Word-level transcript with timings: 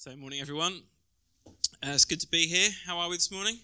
So, 0.00 0.14
morning, 0.14 0.40
everyone. 0.40 0.80
Uh, 1.84 1.90
it's 1.90 2.04
good 2.04 2.20
to 2.20 2.28
be 2.28 2.46
here. 2.46 2.68
How 2.86 2.98
are 2.98 3.08
we 3.08 3.16
this 3.16 3.32
morning? 3.32 3.58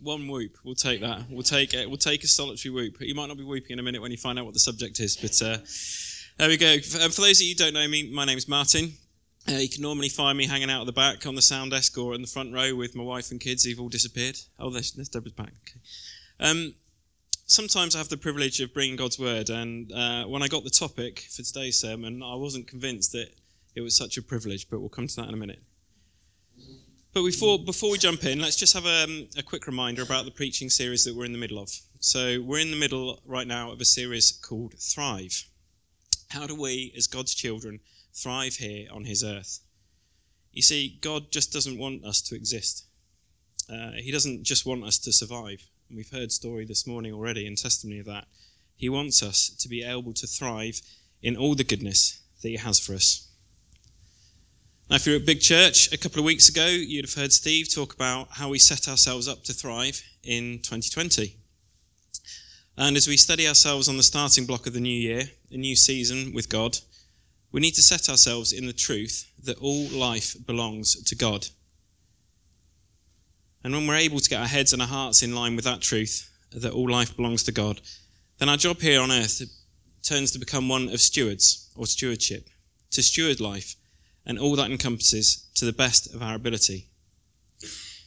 One 0.00 0.26
whoop. 0.26 0.56
We'll 0.64 0.74
take 0.74 1.02
that. 1.02 1.26
We'll 1.28 1.42
take 1.42 1.74
it. 1.74 1.86
We'll 1.86 1.98
take 1.98 2.24
a 2.24 2.26
solitary 2.26 2.72
whoop. 2.72 2.96
You 3.00 3.14
might 3.14 3.26
not 3.26 3.36
be 3.36 3.44
whooping 3.44 3.72
in 3.72 3.78
a 3.78 3.82
minute 3.82 4.00
when 4.00 4.10
you 4.10 4.16
find 4.16 4.38
out 4.38 4.46
what 4.46 4.54
the 4.54 4.60
subject 4.60 5.00
is, 5.00 5.18
but 5.18 5.42
uh, 5.42 5.58
there 6.38 6.48
we 6.48 6.56
go. 6.56 6.78
For, 6.78 7.02
um, 7.02 7.10
for 7.10 7.20
those 7.20 7.40
of 7.40 7.46
you 7.46 7.52
who 7.52 7.56
don't 7.56 7.74
know 7.74 7.86
me, 7.86 8.10
my 8.10 8.24
name 8.24 8.38
is 8.38 8.48
Martyn. 8.48 8.94
Uh, 9.46 9.56
you 9.56 9.68
can 9.68 9.82
normally 9.82 10.08
find 10.08 10.38
me 10.38 10.46
hanging 10.46 10.70
out 10.70 10.80
at 10.80 10.86
the 10.86 10.92
back 10.92 11.26
on 11.26 11.34
the 11.34 11.42
sound 11.42 11.72
desk 11.72 11.98
or 11.98 12.14
in 12.14 12.22
the 12.22 12.26
front 12.26 12.54
row 12.54 12.74
with 12.74 12.96
my 12.96 13.04
wife 13.04 13.32
and 13.32 13.38
kids 13.38 13.64
who've 13.64 13.78
all 13.78 13.90
disappeared. 13.90 14.38
Oh, 14.58 14.70
there's, 14.70 14.92
there's 14.92 15.10
Deborah's 15.10 15.34
back. 15.34 15.52
Okay. 15.68 15.80
Um, 16.40 16.74
sometimes 17.44 17.94
I 17.94 17.98
have 17.98 18.08
the 18.08 18.16
privilege 18.16 18.62
of 18.62 18.72
bringing 18.72 18.96
God's 18.96 19.18
word, 19.18 19.50
and 19.50 19.92
uh, 19.92 20.24
when 20.24 20.42
I 20.42 20.48
got 20.48 20.64
the 20.64 20.70
topic 20.70 21.20
for 21.20 21.42
today's 21.42 21.78
sermon, 21.78 22.22
I 22.22 22.34
wasn't 22.36 22.66
convinced 22.66 23.12
that 23.12 23.28
it 23.74 23.80
was 23.80 23.96
such 23.96 24.16
a 24.16 24.22
privilege, 24.22 24.68
but 24.68 24.80
we'll 24.80 24.88
come 24.88 25.06
to 25.06 25.16
that 25.16 25.28
in 25.28 25.34
a 25.34 25.38
minute. 25.38 25.62
But 27.12 27.24
before, 27.24 27.58
before 27.58 27.90
we 27.90 27.98
jump 27.98 28.24
in, 28.24 28.40
let's 28.40 28.56
just 28.56 28.72
have 28.72 28.86
a, 28.86 29.04
um, 29.04 29.28
a 29.36 29.42
quick 29.42 29.66
reminder 29.66 30.02
about 30.02 30.24
the 30.24 30.30
preaching 30.30 30.70
series 30.70 31.04
that 31.04 31.14
we're 31.14 31.26
in 31.26 31.32
the 31.32 31.38
middle 31.38 31.58
of. 31.58 31.70
So, 32.00 32.40
we're 32.40 32.60
in 32.60 32.70
the 32.70 32.78
middle 32.78 33.20
right 33.26 33.46
now 33.46 33.70
of 33.70 33.80
a 33.80 33.84
series 33.84 34.32
called 34.32 34.74
Thrive. 34.78 35.44
How 36.30 36.46
do 36.46 36.54
we, 36.54 36.92
as 36.96 37.06
God's 37.06 37.34
children, 37.34 37.80
thrive 38.14 38.54
here 38.54 38.88
on 38.90 39.04
His 39.04 39.22
earth? 39.22 39.60
You 40.52 40.62
see, 40.62 40.98
God 41.00 41.30
just 41.30 41.52
doesn't 41.52 41.78
want 41.78 42.04
us 42.04 42.22
to 42.22 42.34
exist. 42.34 42.86
Uh, 43.70 43.92
he 43.92 44.10
doesn't 44.10 44.44
just 44.44 44.66
want 44.66 44.84
us 44.84 44.98
to 44.98 45.12
survive. 45.12 45.66
And 45.88 45.96
we've 45.96 46.10
heard 46.10 46.32
story 46.32 46.64
this 46.64 46.86
morning 46.86 47.12
already 47.12 47.46
and 47.46 47.56
testimony 47.56 48.00
of 48.00 48.06
that. 48.06 48.26
He 48.76 48.88
wants 48.88 49.22
us 49.22 49.50
to 49.60 49.68
be 49.68 49.82
able 49.82 50.12
to 50.14 50.26
thrive 50.26 50.80
in 51.22 51.36
all 51.36 51.54
the 51.54 51.64
goodness 51.64 52.20
that 52.42 52.48
He 52.48 52.56
has 52.56 52.80
for 52.80 52.94
us. 52.94 53.28
Now, 54.90 54.96
if 54.96 55.06
you're 55.06 55.16
at 55.16 55.24
Big 55.24 55.40
Church 55.40 55.92
a 55.92 55.96
couple 55.96 56.18
of 56.18 56.24
weeks 56.24 56.48
ago, 56.48 56.66
you'd 56.66 57.04
have 57.04 57.14
heard 57.14 57.32
Steve 57.32 57.72
talk 57.72 57.94
about 57.94 58.28
how 58.32 58.48
we 58.48 58.58
set 58.58 58.88
ourselves 58.88 59.28
up 59.28 59.42
to 59.44 59.52
thrive 59.52 60.02
in 60.22 60.58
2020. 60.58 61.36
And 62.76 62.96
as 62.96 63.06
we 63.06 63.16
study 63.16 63.46
ourselves 63.46 63.88
on 63.88 63.96
the 63.96 64.02
starting 64.02 64.44
block 64.44 64.66
of 64.66 64.72
the 64.72 64.80
new 64.80 64.88
year, 64.88 65.22
a 65.50 65.56
new 65.56 65.76
season 65.76 66.34
with 66.34 66.48
God, 66.48 66.78
we 67.52 67.60
need 67.60 67.74
to 67.74 67.82
set 67.82 68.08
ourselves 68.08 68.52
in 68.52 68.66
the 68.66 68.72
truth 68.72 69.30
that 69.44 69.58
all 69.58 69.86
life 69.88 70.36
belongs 70.46 71.02
to 71.02 71.14
God. 71.14 71.46
And 73.64 73.72
when 73.72 73.86
we're 73.86 73.96
able 73.96 74.18
to 74.18 74.28
get 74.28 74.40
our 74.40 74.46
heads 74.46 74.72
and 74.72 74.82
our 74.82 74.88
hearts 74.88 75.22
in 75.22 75.34
line 75.34 75.54
with 75.54 75.64
that 75.64 75.80
truth, 75.80 76.28
that 76.50 76.72
all 76.72 76.90
life 76.90 77.16
belongs 77.16 77.44
to 77.44 77.52
God, 77.52 77.80
then 78.38 78.48
our 78.48 78.56
job 78.56 78.80
here 78.80 79.00
on 79.00 79.12
earth 79.12 79.42
turns 80.02 80.32
to 80.32 80.38
become 80.38 80.68
one 80.68 80.88
of 80.88 81.00
stewards 81.00 81.70
or 81.76 81.86
stewardship, 81.86 82.48
to 82.90 83.02
steward 83.02 83.40
life 83.40 83.76
and 84.24 84.38
all 84.38 84.56
that 84.56 84.70
encompasses 84.70 85.48
to 85.54 85.64
the 85.64 85.72
best 85.72 86.14
of 86.14 86.22
our 86.22 86.34
ability. 86.34 86.88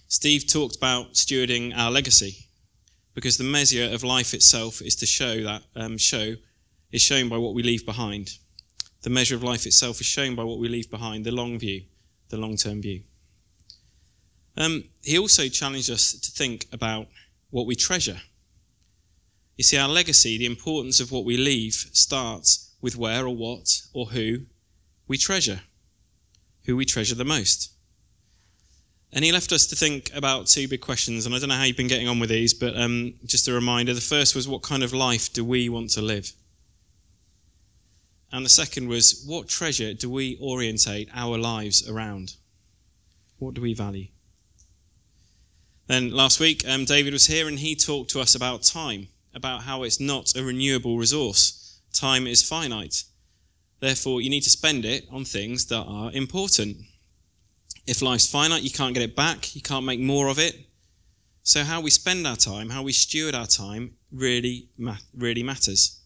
Steve 0.07 0.47
talked 0.47 0.75
about 0.75 1.13
stewarding 1.13 1.75
our 1.75 1.91
legacy 1.91 2.47
because 3.13 3.37
the 3.37 3.43
measure 3.43 3.89
of 3.91 4.03
life 4.03 4.33
itself 4.33 4.81
is 4.81 4.95
to 4.97 5.05
show 5.05 5.41
that 5.43 5.63
um, 5.75 5.97
show 5.97 6.35
is 6.91 7.01
shown 7.01 7.27
by 7.27 7.37
what 7.37 7.53
we 7.53 7.63
leave 7.63 7.85
behind. 7.85 8.37
The 9.01 9.09
measure 9.09 9.35
of 9.35 9.43
life 9.43 9.65
itself 9.65 9.99
is 9.99 10.07
shown 10.07 10.35
by 10.35 10.43
what 10.43 10.59
we 10.59 10.67
leave 10.67 10.89
behind, 10.89 11.25
the 11.25 11.31
long 11.31 11.59
view, 11.59 11.83
the 12.29 12.37
long 12.37 12.55
term 12.55 12.81
view. 12.81 13.03
Um, 14.57 14.85
he 15.03 15.17
also 15.17 15.47
challenged 15.47 15.89
us 15.89 16.13
to 16.13 16.31
think 16.31 16.67
about 16.71 17.07
what 17.49 17.65
we 17.65 17.75
treasure. 17.75 18.21
You 19.57 19.63
see, 19.63 19.77
our 19.77 19.89
legacy, 19.89 20.37
the 20.37 20.45
importance 20.45 20.99
of 20.99 21.11
what 21.11 21.25
we 21.25 21.37
leave, 21.37 21.73
starts 21.73 22.73
with 22.81 22.97
where 22.97 23.25
or 23.25 23.35
what 23.35 23.81
or 23.93 24.07
who 24.07 24.45
we 25.07 25.17
treasure 25.17 25.61
who 26.65 26.75
we 26.75 26.85
treasure 26.85 27.15
the 27.15 27.25
most. 27.25 27.71
And 29.13 29.23
he 29.23 29.31
left 29.31 29.51
us 29.51 29.65
to 29.67 29.75
think 29.75 30.11
about 30.13 30.47
two 30.47 30.67
big 30.67 30.81
questions, 30.81 31.25
and 31.25 31.33
I 31.33 31.39
don't 31.39 31.49
know 31.49 31.55
how 31.55 31.63
you've 31.63 31.77
been 31.77 31.87
getting 31.87 32.07
on 32.07 32.19
with 32.19 32.29
these, 32.29 32.53
but 32.53 32.75
um, 32.75 33.13
just 33.25 33.47
a 33.47 33.53
reminder. 33.53 33.93
The 33.93 34.01
first 34.01 34.35
was, 34.35 34.47
what 34.47 34.61
kind 34.61 34.83
of 34.83 34.93
life 34.93 35.31
do 35.31 35.45
we 35.45 35.69
want 35.69 35.91
to 35.91 36.01
live? 36.01 36.33
And 38.31 38.43
the 38.43 38.49
second 38.49 38.89
was, 38.89 39.23
what 39.25 39.47
treasure 39.47 39.93
do 39.93 40.09
we 40.09 40.37
orientate 40.41 41.07
our 41.13 41.37
lives 41.37 41.89
around? 41.89 42.35
What 43.37 43.53
do 43.53 43.61
we 43.61 43.73
value? 43.73 44.07
Then 45.87 46.11
last 46.11 46.39
week, 46.39 46.67
um, 46.67 46.83
David 46.83 47.13
was 47.13 47.27
here 47.27 47.47
and 47.47 47.59
he 47.59 47.75
talked 47.75 48.09
to 48.11 48.19
us 48.19 48.35
about 48.35 48.63
time, 48.63 49.07
about 49.33 49.63
how 49.63 49.83
it's 49.83 49.99
not 49.99 50.35
a 50.35 50.43
renewable 50.43 50.97
resource. 50.97 51.79
Time 51.93 52.27
is 52.27 52.47
finite. 52.47 53.03
Therefore, 53.85 54.19
you 54.19 54.31
need 54.31 54.41
to 54.41 54.49
spend 54.49 54.83
it 54.83 55.05
on 55.11 55.25
things 55.25 55.67
that 55.67 55.83
are 55.83 56.11
important. 56.11 56.77
If 57.85 58.01
life's 58.01 58.25
finite, 58.25 58.63
you 58.63 58.71
can't 58.71 58.95
get 58.95 59.03
it 59.03 59.15
back, 59.15 59.55
you 59.55 59.61
can't 59.61 59.85
make 59.85 59.99
more 59.99 60.27
of 60.27 60.39
it. 60.39 60.55
So, 61.43 61.63
how 61.63 61.81
we 61.81 61.91
spend 61.91 62.25
our 62.25 62.35
time, 62.35 62.71
how 62.71 62.81
we 62.81 62.93
steward 62.93 63.35
our 63.35 63.45
time, 63.45 63.91
really, 64.11 64.69
really 65.15 65.43
matters. 65.43 66.01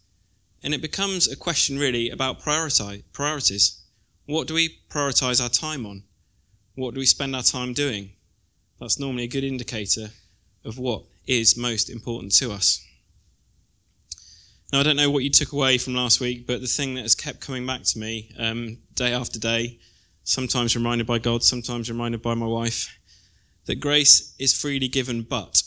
And 0.61 0.73
it 0.73 0.81
becomes 0.81 1.29
a 1.29 1.37
question 1.37 1.79
really 1.79 2.09
about 2.09 2.41
priorities. 2.41 3.81
What 4.25 4.49
do 4.49 4.55
we 4.55 4.79
prioritize 4.89 5.41
our 5.41 5.47
time 5.47 5.85
on? 5.85 6.03
What 6.75 6.95
do 6.95 6.99
we 6.99 7.05
spend 7.05 7.33
our 7.33 7.43
time 7.43 7.71
doing? 7.71 8.11
That's 8.77 8.99
normally 8.99 9.23
a 9.23 9.35
good 9.35 9.45
indicator 9.45 10.09
of 10.65 10.77
what 10.77 11.03
is 11.27 11.55
most 11.55 11.89
important 11.89 12.33
to 12.39 12.51
us. 12.51 12.85
Now, 14.71 14.81
I 14.81 14.83
don't 14.83 14.97
know 14.97 15.09
what 15.09 15.23
you 15.23 15.31
took 15.31 15.51
away 15.51 15.79
from 15.79 15.95
last 15.95 16.19
week, 16.19 16.45
but 16.45 16.61
the 16.61 16.67
thing 16.67 16.93
that 16.93 17.01
has 17.01 17.15
kept 17.15 17.41
coming 17.41 17.65
back 17.65 17.81
to 17.85 17.97
me 17.97 18.29
um, 18.37 18.77
day 18.93 19.11
after 19.11 19.39
day, 19.39 19.79
sometimes 20.23 20.75
reminded 20.75 21.07
by 21.07 21.17
God, 21.17 21.41
sometimes 21.41 21.89
reminded 21.89 22.21
by 22.21 22.35
my 22.35 22.45
wife, 22.45 22.95
that 23.65 23.79
grace 23.79 24.35
is 24.37 24.59
freely 24.59 24.87
given, 24.87 25.23
but 25.23 25.63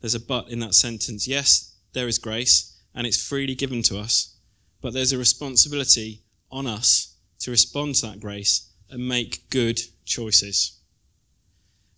there's 0.00 0.14
a 0.14 0.20
but 0.20 0.48
in 0.48 0.60
that 0.60 0.74
sentence. 0.74 1.26
Yes, 1.26 1.74
there 1.92 2.06
is 2.06 2.18
grace, 2.18 2.80
and 2.94 3.04
it's 3.04 3.20
freely 3.20 3.56
given 3.56 3.82
to 3.82 3.98
us, 3.98 4.36
but 4.80 4.92
there's 4.92 5.12
a 5.12 5.18
responsibility 5.18 6.22
on 6.52 6.68
us 6.68 7.16
to 7.40 7.50
respond 7.50 7.96
to 7.96 8.06
that 8.06 8.20
grace 8.20 8.70
and 8.90 9.08
make 9.08 9.50
good 9.50 9.80
choices. 10.04 10.78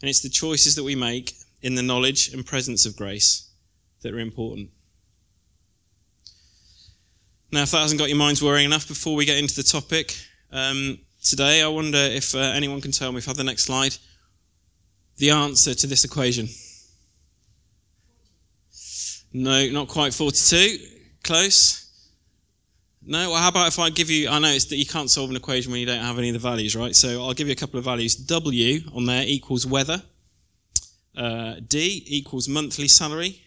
And 0.00 0.08
it's 0.08 0.22
the 0.22 0.30
choices 0.30 0.76
that 0.76 0.84
we 0.84 0.94
make 0.94 1.34
in 1.60 1.74
the 1.74 1.82
knowledge 1.82 2.32
and 2.32 2.46
presence 2.46 2.86
of 2.86 2.96
grace 2.96 3.50
that 4.00 4.14
are 4.14 4.18
important. 4.18 4.70
Now, 7.52 7.62
if 7.62 7.72
that 7.72 7.80
hasn't 7.80 7.98
got 7.98 8.08
your 8.08 8.18
minds 8.18 8.42
worrying 8.42 8.66
enough, 8.66 8.86
before 8.86 9.16
we 9.16 9.24
get 9.24 9.38
into 9.38 9.56
the 9.56 9.64
topic 9.64 10.16
um, 10.52 10.98
today, 11.22 11.62
I 11.62 11.68
wonder 11.68 11.98
if 11.98 12.34
uh, 12.34 12.38
anyone 12.38 12.80
can 12.80 12.92
tell 12.92 13.10
me, 13.10 13.18
if 13.18 13.28
I 13.28 13.30
have 13.30 13.36
the 13.36 13.44
next 13.44 13.64
slide, 13.64 13.96
the 15.16 15.30
answer 15.30 15.74
to 15.74 15.86
this 15.86 16.04
equation. 16.04 16.48
No, 19.32 19.68
not 19.70 19.88
quite 19.88 20.14
42. 20.14 20.78
Close. 21.24 21.88
No, 23.04 23.30
well, 23.30 23.40
how 23.40 23.48
about 23.48 23.68
if 23.68 23.78
I 23.78 23.90
give 23.90 24.10
you, 24.10 24.28
I 24.28 24.38
know 24.38 24.48
it's 24.48 24.66
that 24.66 24.76
you 24.76 24.86
can't 24.86 25.10
solve 25.10 25.30
an 25.30 25.36
equation 25.36 25.72
when 25.72 25.80
you 25.80 25.86
don't 25.86 26.02
have 26.02 26.18
any 26.18 26.28
of 26.28 26.34
the 26.34 26.38
values, 26.38 26.76
right? 26.76 26.94
So 26.94 27.22
I'll 27.22 27.34
give 27.34 27.48
you 27.48 27.52
a 27.52 27.56
couple 27.56 27.78
of 27.78 27.84
values. 27.84 28.14
W 28.14 28.80
on 28.94 29.06
there 29.06 29.24
equals 29.26 29.66
weather. 29.66 30.02
Uh, 31.16 31.56
D 31.66 32.04
equals 32.06 32.48
monthly 32.48 32.86
salary. 32.86 33.42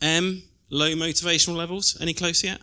M, 0.00 0.42
low 0.70 0.90
motivational 0.94 1.56
levels. 1.56 1.96
Any 2.00 2.14
close 2.14 2.42
yet? 2.42 2.60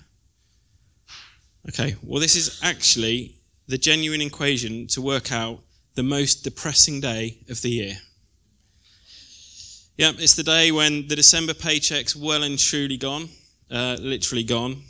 Okay, 1.70 1.96
well, 2.02 2.20
this 2.20 2.36
is 2.36 2.60
actually 2.64 3.36
the 3.68 3.78
genuine 3.78 4.22
equation 4.22 4.88
to 4.88 5.04
work 5.04 5.32
out 5.32 5.60
the 5.94 6.02
most 6.02 6.44
depressing 6.44 7.00
day 7.00 7.38
of 7.48 7.62
the 7.62 7.70
year. 7.70 7.98
Yeah, 9.96 10.14
it's 10.18 10.34
the 10.34 10.42
day 10.42 10.72
when 10.72 11.08
the 11.08 11.16
December 11.16 11.54
paycheck's 11.54 12.16
well 12.16 12.42
and 12.42 12.58
truly 12.58 12.98
gone, 12.98 13.30
uh, 13.70 13.98
literally 14.00 14.44
gone, 14.44 14.82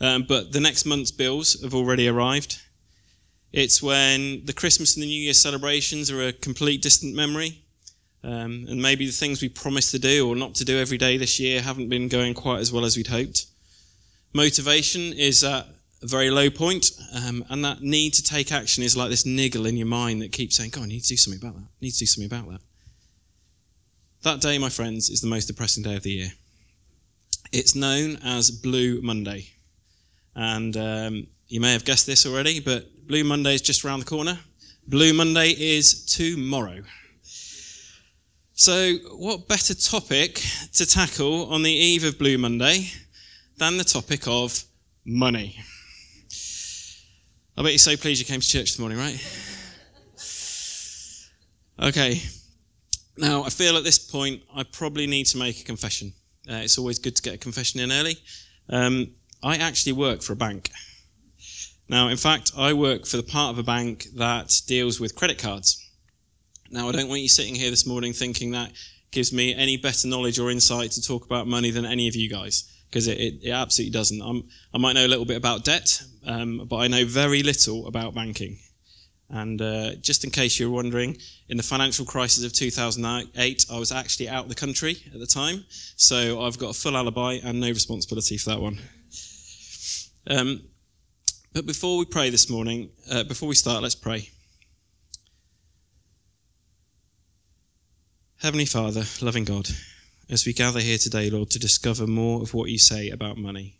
um, 0.00 0.24
but 0.28 0.50
the 0.50 0.58
next 0.58 0.84
month's 0.86 1.12
bills 1.12 1.62
have 1.62 1.72
already 1.72 2.08
arrived. 2.08 2.62
It's 3.52 3.80
when 3.80 4.44
the 4.44 4.52
Christmas 4.52 4.96
and 4.96 5.04
the 5.04 5.06
New 5.06 5.22
Year 5.22 5.34
celebrations 5.34 6.10
are 6.10 6.26
a 6.26 6.32
complete 6.32 6.82
distant 6.82 7.14
memory, 7.14 7.62
um, 8.24 8.66
and 8.68 8.82
maybe 8.82 9.06
the 9.06 9.12
things 9.12 9.40
we 9.40 9.48
promised 9.48 9.92
to 9.92 10.00
do 10.00 10.28
or 10.28 10.34
not 10.34 10.56
to 10.56 10.64
do 10.64 10.80
every 10.80 10.98
day 10.98 11.16
this 11.16 11.38
year 11.38 11.62
haven't 11.62 11.88
been 11.88 12.08
going 12.08 12.34
quite 12.34 12.58
as 12.58 12.72
well 12.72 12.84
as 12.84 12.96
we'd 12.96 13.06
hoped. 13.06 13.46
Motivation 14.34 15.12
is 15.12 15.44
at 15.44 15.66
a 16.02 16.06
very 16.06 16.30
low 16.30 16.48
point, 16.50 16.86
um, 17.14 17.44
and 17.48 17.64
that 17.64 17.82
need 17.82 18.14
to 18.14 18.22
take 18.22 18.52
action 18.52 18.82
is 18.82 18.96
like 18.96 19.10
this 19.10 19.26
niggle 19.26 19.66
in 19.66 19.76
your 19.76 19.86
mind 19.86 20.22
that 20.22 20.32
keeps 20.32 20.56
saying, 20.56 20.70
God, 20.70 20.84
I 20.84 20.86
need 20.86 21.02
to 21.02 21.08
do 21.08 21.16
something 21.16 21.40
about 21.40 21.56
that. 21.56 21.64
I 21.64 21.80
need 21.80 21.90
to 21.92 21.98
do 21.98 22.06
something 22.06 22.32
about 22.32 22.50
that. 22.50 22.60
That 24.22 24.40
day, 24.40 24.58
my 24.58 24.68
friends, 24.68 25.10
is 25.10 25.20
the 25.20 25.28
most 25.28 25.46
depressing 25.46 25.82
day 25.82 25.96
of 25.96 26.02
the 26.02 26.10
year. 26.10 26.30
It's 27.52 27.74
known 27.74 28.18
as 28.24 28.50
Blue 28.50 29.00
Monday. 29.00 29.46
And 30.34 30.76
um, 30.76 31.26
you 31.48 31.60
may 31.60 31.72
have 31.72 31.84
guessed 31.84 32.06
this 32.06 32.26
already, 32.26 32.60
but 32.60 33.06
Blue 33.06 33.24
Monday 33.24 33.54
is 33.54 33.62
just 33.62 33.84
around 33.84 34.00
the 34.00 34.06
corner. 34.06 34.38
Blue 34.86 35.12
Monday 35.12 35.50
is 35.50 36.04
tomorrow. 36.04 36.82
So, 38.54 38.94
what 39.16 39.46
better 39.46 39.74
topic 39.74 40.42
to 40.74 40.84
tackle 40.84 41.52
on 41.52 41.62
the 41.62 41.72
eve 41.72 42.04
of 42.04 42.18
Blue 42.18 42.38
Monday 42.38 42.90
than 43.56 43.76
the 43.76 43.84
topic 43.84 44.26
of 44.26 44.64
money? 45.04 45.58
I 47.58 47.62
bet 47.62 47.72
you're 47.72 47.78
so 47.78 47.96
pleased 47.96 48.20
you 48.20 48.24
came 48.24 48.40
to 48.40 48.46
church 48.46 48.70
this 48.70 48.78
morning, 48.78 48.98
right? 48.98 49.18
Okay. 51.80 52.22
Now, 53.16 53.42
I 53.42 53.50
feel 53.50 53.76
at 53.76 53.82
this 53.82 53.98
point 53.98 54.42
I 54.54 54.62
probably 54.62 55.08
need 55.08 55.24
to 55.26 55.38
make 55.38 55.60
a 55.60 55.64
confession. 55.64 56.12
Uh, 56.48 56.54
it's 56.62 56.78
always 56.78 57.00
good 57.00 57.16
to 57.16 57.22
get 57.22 57.34
a 57.34 57.36
confession 57.36 57.80
in 57.80 57.90
early. 57.90 58.16
Um, 58.68 59.08
I 59.42 59.56
actually 59.56 59.94
work 59.94 60.22
for 60.22 60.34
a 60.34 60.36
bank. 60.36 60.70
Now, 61.88 62.06
in 62.06 62.16
fact, 62.16 62.52
I 62.56 62.74
work 62.74 63.06
for 63.06 63.16
the 63.16 63.24
part 63.24 63.50
of 63.50 63.58
a 63.58 63.64
bank 63.64 64.06
that 64.14 64.54
deals 64.68 65.00
with 65.00 65.16
credit 65.16 65.38
cards. 65.38 65.84
Now, 66.70 66.88
I 66.88 66.92
don't 66.92 67.08
want 67.08 67.22
you 67.22 67.28
sitting 67.28 67.56
here 67.56 67.70
this 67.70 67.88
morning 67.88 68.12
thinking 68.12 68.52
that 68.52 68.70
gives 69.10 69.32
me 69.32 69.52
any 69.52 69.76
better 69.76 70.06
knowledge 70.06 70.38
or 70.38 70.48
insight 70.48 70.92
to 70.92 71.02
talk 71.02 71.24
about 71.24 71.48
money 71.48 71.72
than 71.72 71.84
any 71.84 72.06
of 72.06 72.14
you 72.14 72.30
guys 72.30 72.77
because 72.88 73.06
it, 73.06 73.18
it, 73.18 73.34
it, 73.42 73.50
absolutely 73.50 73.92
doesn't. 73.92 74.20
I'm, 74.22 74.48
i 74.72 74.78
might 74.78 74.94
know 74.94 75.04
a 75.04 75.08
little 75.08 75.24
bit 75.24 75.36
about 75.36 75.64
debt, 75.64 76.02
um, 76.26 76.66
but 76.68 76.76
I 76.76 76.88
know 76.88 77.04
very 77.04 77.42
little 77.42 77.86
about 77.86 78.14
banking. 78.14 78.58
And 79.30 79.60
uh, 79.60 79.94
just 79.96 80.24
in 80.24 80.30
case 80.30 80.58
you're 80.58 80.70
wondering, 80.70 81.18
in 81.48 81.58
the 81.58 81.62
financial 81.62 82.06
crisis 82.06 82.44
of 82.44 82.52
2008, 82.54 83.66
I 83.70 83.78
was 83.78 83.92
actually 83.92 84.28
out 84.28 84.44
of 84.44 84.48
the 84.48 84.54
country 84.54 84.96
at 85.12 85.20
the 85.20 85.26
time, 85.26 85.64
so 85.68 86.42
I've 86.42 86.58
got 86.58 86.70
a 86.70 86.72
full 86.74 86.96
alibi 86.96 87.38
and 87.44 87.60
no 87.60 87.68
responsibility 87.68 88.38
for 88.38 88.50
that 88.50 88.60
one. 88.60 88.78
Um, 90.26 90.62
but 91.52 91.66
before 91.66 91.98
we 91.98 92.04
pray 92.06 92.30
this 92.30 92.48
morning, 92.48 92.90
uh, 93.10 93.24
before 93.24 93.48
we 93.48 93.54
start, 93.54 93.82
let's 93.82 93.94
pray. 93.94 94.30
Heavenly 98.40 98.66
Father, 98.66 99.02
loving 99.20 99.44
God, 99.44 99.68
as 100.30 100.44
we 100.44 100.52
gather 100.52 100.80
here 100.80 100.98
today, 100.98 101.30
Lord, 101.30 101.50
to 101.50 101.58
discover 101.58 102.06
more 102.06 102.42
of 102.42 102.52
what 102.52 102.68
you 102.68 102.78
say 102.78 103.08
about 103.08 103.38
money 103.38 103.78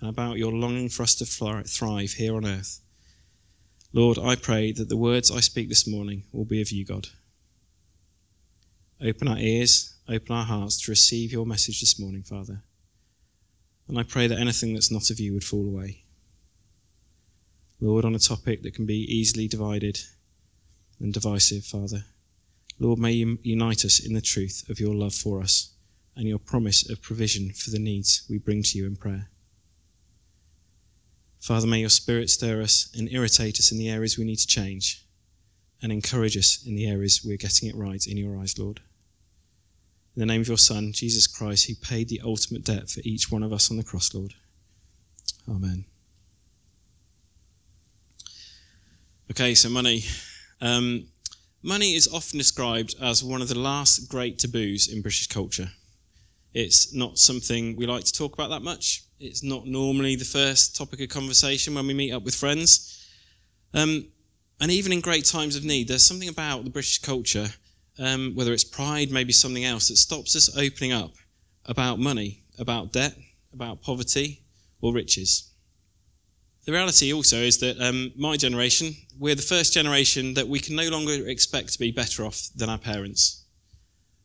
and 0.00 0.08
about 0.08 0.38
your 0.38 0.52
longing 0.52 0.88
for 0.88 1.02
us 1.02 1.16
to 1.16 1.24
thrive 1.24 2.12
here 2.12 2.36
on 2.36 2.46
earth. 2.46 2.80
Lord, 3.92 4.16
I 4.18 4.36
pray 4.36 4.70
that 4.72 4.88
the 4.88 4.96
words 4.96 5.32
I 5.32 5.40
speak 5.40 5.68
this 5.68 5.88
morning 5.88 6.22
will 6.32 6.44
be 6.44 6.62
of 6.62 6.70
you, 6.70 6.84
God. 6.84 7.08
Open 9.04 9.26
our 9.26 9.38
ears, 9.38 9.96
open 10.08 10.36
our 10.36 10.44
hearts 10.44 10.80
to 10.82 10.92
receive 10.92 11.32
your 11.32 11.44
message 11.44 11.80
this 11.80 11.98
morning, 11.98 12.22
Father. 12.22 12.62
And 13.88 13.98
I 13.98 14.04
pray 14.04 14.28
that 14.28 14.38
anything 14.38 14.74
that's 14.74 14.92
not 14.92 15.10
of 15.10 15.18
you 15.18 15.32
would 15.32 15.42
fall 15.42 15.66
away. 15.66 16.04
Lord, 17.80 18.04
on 18.04 18.14
a 18.14 18.20
topic 18.20 18.62
that 18.62 18.74
can 18.74 18.86
be 18.86 19.02
easily 19.12 19.48
divided 19.48 19.98
and 21.00 21.12
divisive, 21.12 21.64
Father, 21.64 22.04
Lord, 22.78 23.00
may 23.00 23.12
you 23.12 23.38
unite 23.42 23.84
us 23.84 23.98
in 23.98 24.14
the 24.14 24.20
truth 24.20 24.68
of 24.68 24.78
your 24.78 24.94
love 24.94 25.14
for 25.14 25.40
us 25.40 25.72
and 26.16 26.28
your 26.28 26.38
promise 26.38 26.88
of 26.88 27.02
provision 27.02 27.50
for 27.52 27.70
the 27.70 27.78
needs 27.78 28.24
we 28.28 28.38
bring 28.38 28.62
to 28.62 28.78
you 28.78 28.86
in 28.86 28.96
prayer. 28.96 29.28
Father, 31.40 31.66
may 31.66 31.80
your 31.80 31.88
Spirit 31.88 32.28
stir 32.28 32.60
us 32.60 32.90
and 32.96 33.10
irritate 33.10 33.58
us 33.58 33.72
in 33.72 33.78
the 33.78 33.88
areas 33.88 34.18
we 34.18 34.24
need 34.24 34.36
to 34.36 34.46
change 34.46 35.06
and 35.82 35.90
encourage 35.90 36.36
us 36.36 36.62
in 36.66 36.74
the 36.74 36.86
areas 36.86 37.22
we're 37.24 37.38
getting 37.38 37.68
it 37.68 37.74
right 37.74 38.06
in 38.06 38.16
your 38.16 38.38
eyes, 38.38 38.58
Lord. 38.58 38.80
In 40.14 40.20
the 40.20 40.26
name 40.26 40.42
of 40.42 40.48
your 40.48 40.58
Son, 40.58 40.92
Jesus 40.92 41.26
Christ, 41.26 41.66
who 41.66 41.74
paid 41.74 42.08
the 42.08 42.20
ultimate 42.22 42.64
debt 42.64 42.90
for 42.90 43.00
each 43.04 43.30
one 43.30 43.42
of 43.42 43.52
us 43.52 43.70
on 43.70 43.78
the 43.78 43.82
cross, 43.82 44.12
Lord. 44.12 44.34
Amen. 45.48 45.86
Okay, 49.30 49.54
so 49.54 49.70
money. 49.70 50.04
Um, 50.60 51.06
money 51.62 51.94
is 51.94 52.08
often 52.12 52.36
described 52.36 52.96
as 53.00 53.24
one 53.24 53.40
of 53.40 53.48
the 53.48 53.58
last 53.58 54.10
great 54.10 54.38
taboos 54.38 54.92
in 54.92 55.00
British 55.00 55.28
culture. 55.28 55.70
It's 56.52 56.92
not 56.92 57.18
something 57.18 57.76
we 57.76 57.86
like 57.86 58.04
to 58.04 58.12
talk 58.12 58.34
about 58.34 58.50
that 58.50 58.62
much. 58.62 59.04
It's 59.20 59.42
not 59.42 59.66
normally 59.66 60.16
the 60.16 60.24
first 60.24 60.76
topic 60.76 61.00
of 61.00 61.08
conversation 61.08 61.74
when 61.74 61.86
we 61.86 61.94
meet 61.94 62.12
up 62.12 62.24
with 62.24 62.34
friends. 62.34 63.06
Um, 63.72 64.06
and 64.60 64.70
even 64.70 64.92
in 64.92 65.00
great 65.00 65.24
times 65.24 65.56
of 65.56 65.64
need, 65.64 65.88
there's 65.88 66.06
something 66.06 66.28
about 66.28 66.64
the 66.64 66.70
British 66.70 66.98
culture, 66.98 67.48
um, 67.98 68.34
whether 68.34 68.52
it's 68.52 68.64
pride, 68.64 69.10
maybe 69.10 69.32
something 69.32 69.64
else, 69.64 69.88
that 69.88 69.96
stops 69.96 70.34
us 70.34 70.56
opening 70.56 70.92
up 70.92 71.12
about 71.66 71.98
money, 71.98 72.42
about 72.58 72.92
debt, 72.92 73.14
about 73.52 73.80
poverty, 73.80 74.42
or 74.80 74.92
riches. 74.92 75.50
The 76.66 76.72
reality 76.72 77.12
also 77.12 77.36
is 77.36 77.58
that 77.58 77.80
um, 77.80 78.12
my 78.16 78.36
generation, 78.36 78.94
we're 79.18 79.34
the 79.34 79.42
first 79.42 79.72
generation 79.72 80.34
that 80.34 80.48
we 80.48 80.58
can 80.58 80.76
no 80.76 80.88
longer 80.88 81.26
expect 81.26 81.72
to 81.72 81.78
be 81.78 81.90
better 81.90 82.24
off 82.24 82.48
than 82.54 82.68
our 82.68 82.78
parents. 82.78 83.44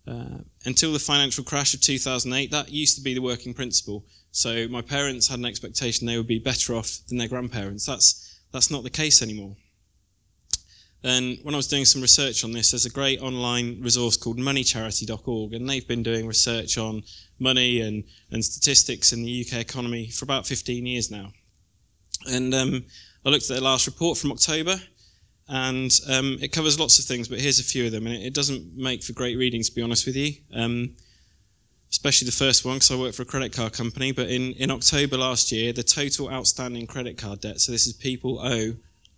Uh, 0.07 0.37
until 0.65 0.93
the 0.93 0.99
financial 0.99 1.43
crash 1.43 1.73
of 1.73 1.81
2008, 1.81 2.51
that 2.51 2.69
used 2.69 2.95
to 2.95 3.01
be 3.01 3.13
the 3.13 3.21
working 3.21 3.53
principle. 3.53 4.05
So 4.31 4.67
my 4.67 4.81
parents 4.81 5.27
had 5.27 5.39
an 5.39 5.45
expectation 5.45 6.05
they 6.05 6.17
would 6.17 6.27
be 6.27 6.39
better 6.39 6.75
off 6.75 6.99
than 7.07 7.17
their 7.17 7.27
grandparents. 7.27 7.85
That's, 7.85 8.39
that's 8.51 8.69
not 8.69 8.83
the 8.83 8.89
case 8.89 9.21
anymore. 9.21 9.55
And 11.03 11.37
when 11.43 11.53
I 11.53 11.57
was 11.57 11.67
doing 11.67 11.85
some 11.85 12.01
research 12.01 12.43
on 12.43 12.51
this, 12.51 12.71
there's 12.71 12.87
a 12.87 12.89
great 12.89 13.21
online 13.21 13.79
resource 13.81 14.17
called 14.17 14.37
moneycharity.org, 14.37 15.53
and 15.53 15.69
they've 15.69 15.87
been 15.87 16.01
doing 16.01 16.25
research 16.25 16.79
on 16.79 17.03
money 17.39 17.81
and, 17.81 18.03
and 18.31 18.43
statistics 18.43 19.13
in 19.13 19.23
the 19.23 19.45
UK 19.45 19.59
economy 19.59 20.09
for 20.09 20.25
about 20.25 20.47
15 20.47 20.85
years 20.85 21.11
now. 21.11 21.31
And 22.27 22.53
um, 22.55 22.85
I 23.23 23.29
looked 23.29 23.43
at 23.43 23.49
their 23.49 23.61
last 23.61 23.85
report 23.85 24.17
from 24.17 24.31
October, 24.31 24.77
and 25.47 25.92
um, 26.09 26.38
it 26.42 26.51
covers 26.51 26.80
lots 26.80 26.97
of 26.97 27.06
things, 27.06 27.27
but 27.27 27.39
here's 27.39 27.59
a 27.59 27.63
few 27.63 27.86
of 27.86 27.92
them. 27.92 28.07
And 28.07 28.15
it, 28.15 28.27
it 28.27 28.33
doesn't 28.33 28.75
make 28.75 29.03
for 29.03 29.13
great 29.13 29.38
reading, 29.38 29.62
to 29.62 29.71
be 29.71 29.81
honest 29.81 30.06
with 30.06 30.15
you, 30.15 30.33
um, 30.53 30.95
especially 31.92 32.25
the 32.25 32.31
first 32.31 32.65
one, 32.65 32.75
because 32.75 32.92
I 32.92 32.95
work 32.95 33.13
for 33.13 33.21
a 33.21 33.25
credit 33.25 33.53
card 33.53 33.74
company. 33.74 34.12
But 34.12 34.30
in, 34.30 34.53
in 34.53 34.71
October 34.71 35.18
last 35.18 35.51
year, 35.51 35.71
the 35.71 35.83
total 35.83 36.30
outstanding 36.30 36.88
credit 36.88 37.18
card 37.18 37.42
debt, 37.42 37.62
so 37.62 37.71
this 37.71 37.86
is 37.86 37.94
people 37.94 38.39
owe 38.39 38.75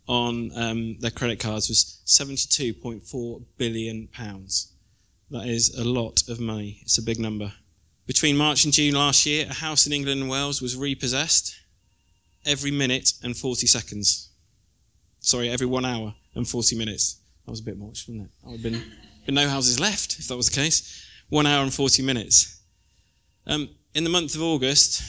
on 0.08 0.52
um, 0.56 0.98
their 1.00 1.12
credit 1.12 1.40
cards, 1.40 1.70
was 1.70 2.02
72.4 2.06 3.44
billion 3.58 4.08
pounds. 4.08 4.72
That 5.32 5.48
is 5.48 5.78
a 5.78 5.84
lot 5.84 6.24
of 6.30 6.40
money. 6.40 6.80
It's 6.82 6.98
a 6.98 7.04
big 7.04 7.20
number. 7.20 7.54
Between 8.06 8.38
March 8.38 8.64
and 8.64 8.74
June 8.74 8.96
last 8.96 9.26
year, 9.26 9.48
a 9.50 9.54
house 9.54 9.86
in 9.86 9.92
England 9.92 10.22
and 10.22 10.30
Wales 10.30 10.62
was 10.62 10.78
repossessed 10.78 11.58
every 12.46 12.72
minute 12.72 13.12
and 13.22 13.36
40 13.36 13.68
seconds. 13.68 14.30
Sorry, 15.28 15.50
every 15.50 15.68
one 15.68 15.84
hour 15.84 16.16
and 16.36 16.48
40 16.48 16.78
minutes. 16.78 17.20
That 17.44 17.52
was 17.52 17.60
a 17.60 17.64
bit 17.64 17.78
much, 17.78 18.08
wasn't 18.08 18.28
it? 18.28 18.32
I 18.46 18.50
would 18.50 18.62
have 18.62 18.72
been, 18.72 18.82
been 19.26 19.36
no 19.36 19.50
houses 19.50 19.78
left 19.78 20.20
if 20.20 20.30
that 20.30 20.38
was 20.38 20.50
the 20.50 20.56
case. 20.56 21.06
One 21.28 21.46
hour 21.46 21.64
and 21.64 21.74
40 21.74 22.02
minutes. 22.02 22.62
Um, 23.46 23.68
in 23.94 24.06
the 24.06 24.10
month 24.10 24.36
of 24.36 24.42
August, 24.42 25.04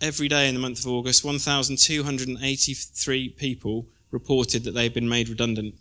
every 0.00 0.26
day 0.26 0.48
in 0.48 0.54
the 0.54 0.60
month 0.60 0.78
of 0.78 0.86
August, 0.90 1.22
1,283 1.22 3.28
people 3.28 3.88
reported 4.10 4.64
that 4.64 4.70
they 4.70 4.84
had 4.84 4.94
been 4.94 5.06
made 5.06 5.28
redundant. 5.28 5.74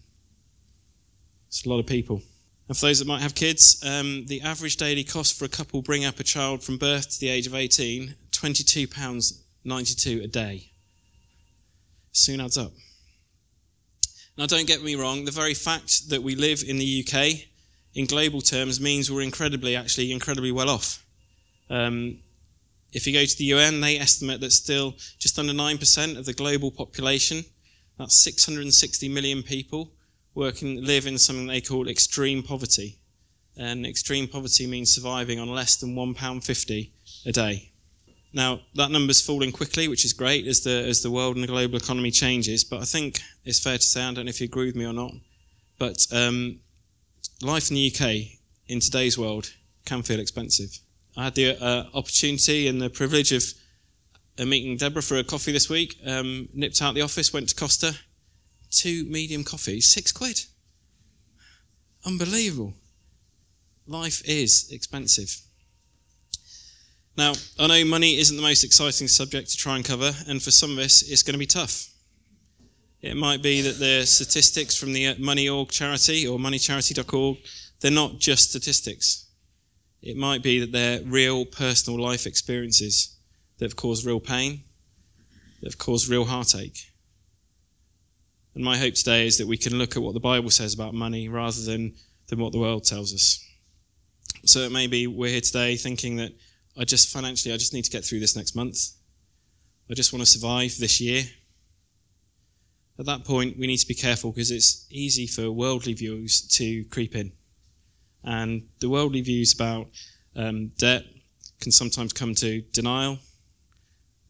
It's 1.48 1.66
a 1.66 1.70
lot 1.70 1.80
of 1.80 1.88
people. 1.88 2.22
And 2.68 2.76
for 2.76 2.88
those 2.88 3.00
that 3.00 3.08
might 3.08 3.22
have 3.22 3.36
kids, 3.36 3.82
um, 3.86 4.26
the 4.26 4.42
average 4.42 4.76
daily 4.76 5.06
cost 5.06 5.40
for 5.40 5.46
a 5.46 5.50
couple 5.50 5.82
bring 5.82 6.04
up 6.04 6.20
a 6.20 6.26
child 6.26 6.62
from 6.62 6.78
birth 6.78 7.10
to 7.12 7.20
the 7.22 7.30
age 7.30 7.48
of 7.48 7.56
18, 7.56 8.16
£22.92 8.32 10.22
a 10.22 10.28
day. 10.28 10.74
Soon 12.12 12.42
adds 12.42 12.58
up. 12.58 12.74
Now, 14.38 14.46
don't 14.46 14.68
get 14.68 14.82
me 14.82 14.96
wrong, 14.96 15.26
the 15.26 15.32
very 15.32 15.54
fact 15.54 16.10
that 16.10 16.24
we 16.24 16.36
live 16.36 16.64
in 16.66 16.78
the 16.78 17.06
UK 17.06 17.48
in 17.94 18.06
global 18.06 18.42
terms 18.42 18.80
means 18.80 19.12
we're 19.12 19.22
incredibly, 19.22 19.76
actually, 19.76 20.12
incredibly 20.12 20.52
well 20.52 20.70
off. 20.70 21.06
Um, 21.70 22.20
if 22.94 23.08
you 23.08 23.14
go 23.14 23.26
to 23.26 23.38
the 23.38 23.46
UN, 23.46 23.82
they 23.82 23.98
estimate 23.98 24.42
that 24.42 24.52
still 24.52 24.96
just 25.20 25.38
under 25.38 25.54
9% 25.54 26.18
of 26.18 26.26
the 26.26 26.34
global 26.34 26.72
population, 26.72 27.44
that's 27.98 28.24
660 28.24 29.10
million 29.10 29.44
people, 29.44 29.92
work 30.34 30.62
and 30.62 30.86
live 30.86 31.06
in 31.06 31.18
something 31.18 31.48
they 31.48 31.62
call 31.62 31.88
extreme 31.88 32.42
poverty. 32.42 32.98
And 33.58 33.86
extreme 33.86 34.28
poverty 34.28 34.66
means 34.66 34.96
surviving 34.96 35.40
on 35.40 35.50
less 35.50 35.76
than 35.76 35.96
£1.50 35.96 36.90
a 37.26 37.32
day. 37.32 37.71
Now, 38.34 38.62
that 38.76 38.92
number's 38.92 39.22
falling 39.22 39.52
quickly, 39.52 39.88
which 39.88 40.06
is 40.06 40.14
great 40.14 40.48
as 40.48 40.62
the, 40.62 40.86
as 40.88 41.02
the 41.02 41.12
world 41.12 41.36
and 41.36 41.44
the 41.44 41.48
global 41.48 41.78
economy 41.78 42.12
changes, 42.12 42.64
but 42.64 42.82
I 42.82 42.86
think 42.86 43.20
it's 43.44 43.60
fair 43.60 43.78
to 43.78 43.84
say, 43.84 44.02
I 44.02 44.14
don't 44.14 44.26
know 44.26 44.30
if 44.30 44.40
you 44.40 44.46
agree 44.46 44.68
with 44.68 44.76
me 44.76 44.86
or 44.86 44.94
not, 44.94 45.12
but 45.78 46.08
um, 46.14 46.60
life 47.42 47.70
in 47.70 47.76
the 47.76 47.94
UK 47.94 48.40
in 48.68 48.80
today's 48.80 49.18
world 49.18 49.54
can 49.86 50.02
feel 50.02 50.20
expensive. 50.20 50.80
I 51.18 51.26
had 51.26 51.36
the 51.36 51.62
uh, 51.62 51.86
opportunity 51.94 52.68
and 52.68 52.82
the 52.82 52.90
privilege 52.90 53.34
of 53.34 53.44
uh, 54.40 54.46
meeting 54.46 54.78
Deborah 54.78 55.02
for 55.02 55.18
a 55.18 55.24
coffee 55.24 55.52
this 55.52 55.70
week. 55.70 55.98
Um, 56.06 56.48
nipped 56.54 56.82
out 56.82 56.96
the 56.96 57.02
office, 57.02 57.34
went 57.34 57.50
to 57.50 57.56
Costa. 57.56 57.96
Two 58.70 59.04
medium 59.06 59.44
coffees, 59.44 59.90
six 59.90 60.14
quid. 60.14 60.40
Unbelievable. 62.06 62.74
Life 63.86 64.22
is 64.26 64.72
expensive. 64.72 65.42
Now, 67.18 67.34
I 67.60 67.68
know 67.68 67.86
money 67.86 68.18
isn't 68.18 68.36
the 68.36 68.42
most 68.42 68.64
exciting 68.64 69.08
subject 69.08 69.50
to 69.52 69.58
try 69.58 69.76
and 69.76 69.84
cover, 69.84 70.14
and 70.28 70.42
for 70.42 70.52
some 70.52 70.72
of 70.72 70.78
us, 70.80 71.02
it's 71.02 71.24
going 71.24 71.34
to 71.34 71.40
be 71.40 71.46
tough. 71.46 71.90
It 73.02 73.18
might 73.18 73.42
be 73.42 73.62
that 73.62 73.80
the 73.80 74.06
statistics 74.06 74.78
from 74.78 74.94
the 74.94 75.08
uh, 75.08 75.16
Money 75.18 75.50
Org 75.50 75.70
charity 75.70 76.28
or 76.28 76.38
moneycharity.org, 76.38 77.38
they're 77.80 77.92
not 77.92 78.20
just 78.20 78.52
statistics. 78.52 79.28
It 80.02 80.18
might 80.18 80.44
be 80.44 80.60
that 80.60 80.72
they're 80.72 81.02
real 81.04 81.46
personal 81.46 82.00
life 82.00 82.26
experiences 82.26 83.18
that 83.58 83.66
have 83.66 83.76
caused 83.76 84.06
real 84.06 84.20
pain, 84.20 84.64
that 85.62 85.74
have 85.74 85.78
caused 85.80 86.10
real 86.10 86.26
heartache. 86.26 86.78
And 88.54 88.64
my 88.64 88.78
hope 88.78 88.94
today 88.94 89.26
is 89.26 89.38
that 89.38 89.48
we 89.48 89.58
can 89.58 89.78
look 89.78 89.96
at 89.96 90.04
what 90.04 90.14
the 90.14 90.20
Bible 90.20 90.50
says 90.50 90.74
about 90.74 90.94
money 90.94 91.28
rather 91.28 91.62
than, 91.62 91.96
than 92.28 92.40
what 92.40 92.52
the 92.52 92.60
world 92.60 92.84
tells 92.84 93.14
us. 93.14 93.44
So 94.46 94.70
maybe 94.70 95.08
we're 95.08 95.30
here 95.30 95.42
today 95.42 95.76
thinking 95.76 96.18
that 96.18 96.34
I 96.78 96.86
just 96.86 97.10
financially, 97.10 97.54
I 97.54 97.58
just 97.58 97.74
need 97.74 97.86
to 97.86 97.92
get 97.92 98.06
through 98.06 98.20
this 98.20 98.36
next 98.36 98.56
month. 98.56 98.78
I 99.90 99.94
just 99.94 100.14
want 100.14 100.22
to 100.22 100.32
survive 100.32 100.78
this 100.78 101.02
year. 101.02 101.24
At 102.98 103.06
that 103.08 103.26
point, 103.26 103.58
we 103.58 103.68
need 103.68 103.78
to 103.78 103.88
be 103.88 103.94
careful 103.94 104.32
because 104.32 104.52
it's 104.52 104.86
easy 104.90 105.28
for 105.28 105.52
worldly 105.52 105.94
views 105.94 106.42
to 106.58 106.86
creep 106.86 107.16
in. 107.16 107.32
And 108.24 108.68
the 108.80 108.90
worldly 108.90 109.22
views 109.22 109.54
about 109.54 109.88
um, 110.36 110.72
debt 110.78 111.04
can 111.60 111.72
sometimes 111.72 112.14
come 112.14 112.36
to 112.36 112.62
denial, 112.74 113.20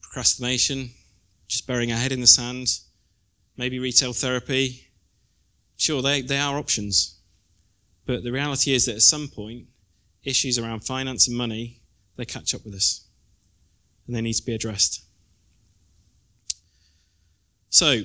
procrastination, 0.02 0.92
just 1.48 1.68
burying 1.68 1.92
our 1.92 1.98
head 1.98 2.12
in 2.12 2.22
the 2.22 2.28
sand, 2.28 2.68
maybe 3.58 3.78
retail 3.78 4.14
therapy. 4.14 4.88
Sure, 5.78 6.02
they, 6.02 6.22
they 6.22 6.40
are 6.40 6.58
options. 6.58 7.20
But 8.06 8.24
the 8.24 8.32
reality 8.32 8.74
is 8.74 8.86
that 8.86 8.96
at 8.96 9.02
some 9.02 9.28
point, 9.28 9.68
issues 10.24 10.58
around 10.58 10.86
finance 10.86 11.28
and 11.28 11.38
money, 11.38 11.81
they 12.16 12.26
catch 12.26 12.54
up 12.54 12.64
with 12.66 12.74
us. 12.74 13.06
And 14.08 14.16
they 14.16 14.22
need 14.22 14.34
to 14.34 14.46
be 14.46 14.56
addressed. 14.56 15.04
So, 17.70 18.02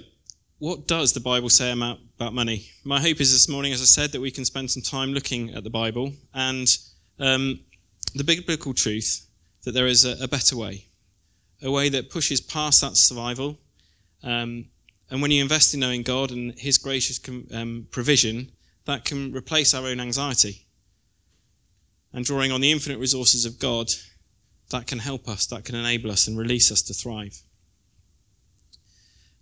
what 0.58 0.86
does 0.86 1.12
the 1.12 1.20
Bible 1.20 1.50
say 1.50 1.72
about, 1.72 1.98
about 2.18 2.32
money? 2.32 2.68
My 2.84 3.00
hope 3.00 3.20
is 3.20 3.32
this 3.32 3.48
morning, 3.48 3.72
as 3.72 3.82
I 3.82 3.84
said, 3.84 4.12
that 4.12 4.20
we 4.20 4.30
can 4.30 4.44
spend 4.44 4.70
some 4.70 4.82
time 4.82 5.12
looking 5.12 5.52
at 5.54 5.64
the 5.64 5.70
Bible 5.70 6.12
and 6.32 6.68
um, 7.18 7.60
the 8.14 8.24
biblical 8.24 8.72
truth 8.72 9.26
that 9.64 9.72
there 9.72 9.86
is 9.86 10.04
a, 10.04 10.22
a, 10.22 10.28
better 10.28 10.56
way, 10.56 10.86
a 11.62 11.70
way 11.70 11.88
that 11.88 12.10
pushes 12.10 12.40
past 12.40 12.80
that 12.80 12.96
survival. 12.96 13.58
Um, 14.22 14.66
and 15.10 15.20
when 15.20 15.30
you 15.30 15.42
invest 15.42 15.74
in 15.74 15.80
knowing 15.80 16.02
God 16.02 16.30
and 16.30 16.58
His 16.58 16.78
gracious 16.78 17.20
um, 17.52 17.86
provision, 17.90 18.52
that 18.86 19.04
can 19.04 19.32
replace 19.32 19.74
our 19.74 19.86
own 19.86 20.00
anxiety. 20.00 20.65
And 22.16 22.24
drawing 22.24 22.50
on 22.50 22.62
the 22.62 22.72
infinite 22.72 22.98
resources 22.98 23.44
of 23.44 23.58
God, 23.58 23.90
that 24.70 24.86
can 24.86 25.00
help 25.00 25.28
us, 25.28 25.44
that 25.48 25.66
can 25.66 25.74
enable 25.74 26.10
us 26.10 26.26
and 26.26 26.38
release 26.38 26.72
us 26.72 26.80
to 26.82 26.94
thrive. 26.94 27.42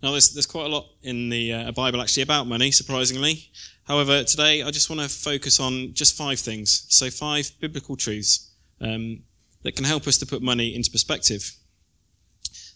Now, 0.02 0.10
there's, 0.10 0.34
there's 0.34 0.44
quite 0.44 0.66
a 0.66 0.68
lot 0.68 0.86
in 1.00 1.28
the 1.28 1.52
uh, 1.52 1.72
Bible 1.72 2.02
actually 2.02 2.24
about 2.24 2.48
money, 2.48 2.72
surprisingly. 2.72 3.48
However, 3.84 4.24
today 4.24 4.62
I 4.62 4.72
just 4.72 4.90
want 4.90 5.00
to 5.00 5.08
focus 5.08 5.60
on 5.60 5.94
just 5.94 6.16
five 6.16 6.40
things. 6.40 6.86
So, 6.88 7.10
five 7.10 7.52
biblical 7.60 7.96
truths 7.96 8.50
um, 8.80 9.22
that 9.62 9.76
can 9.76 9.84
help 9.84 10.08
us 10.08 10.18
to 10.18 10.26
put 10.26 10.42
money 10.42 10.74
into 10.74 10.90
perspective. 10.90 11.52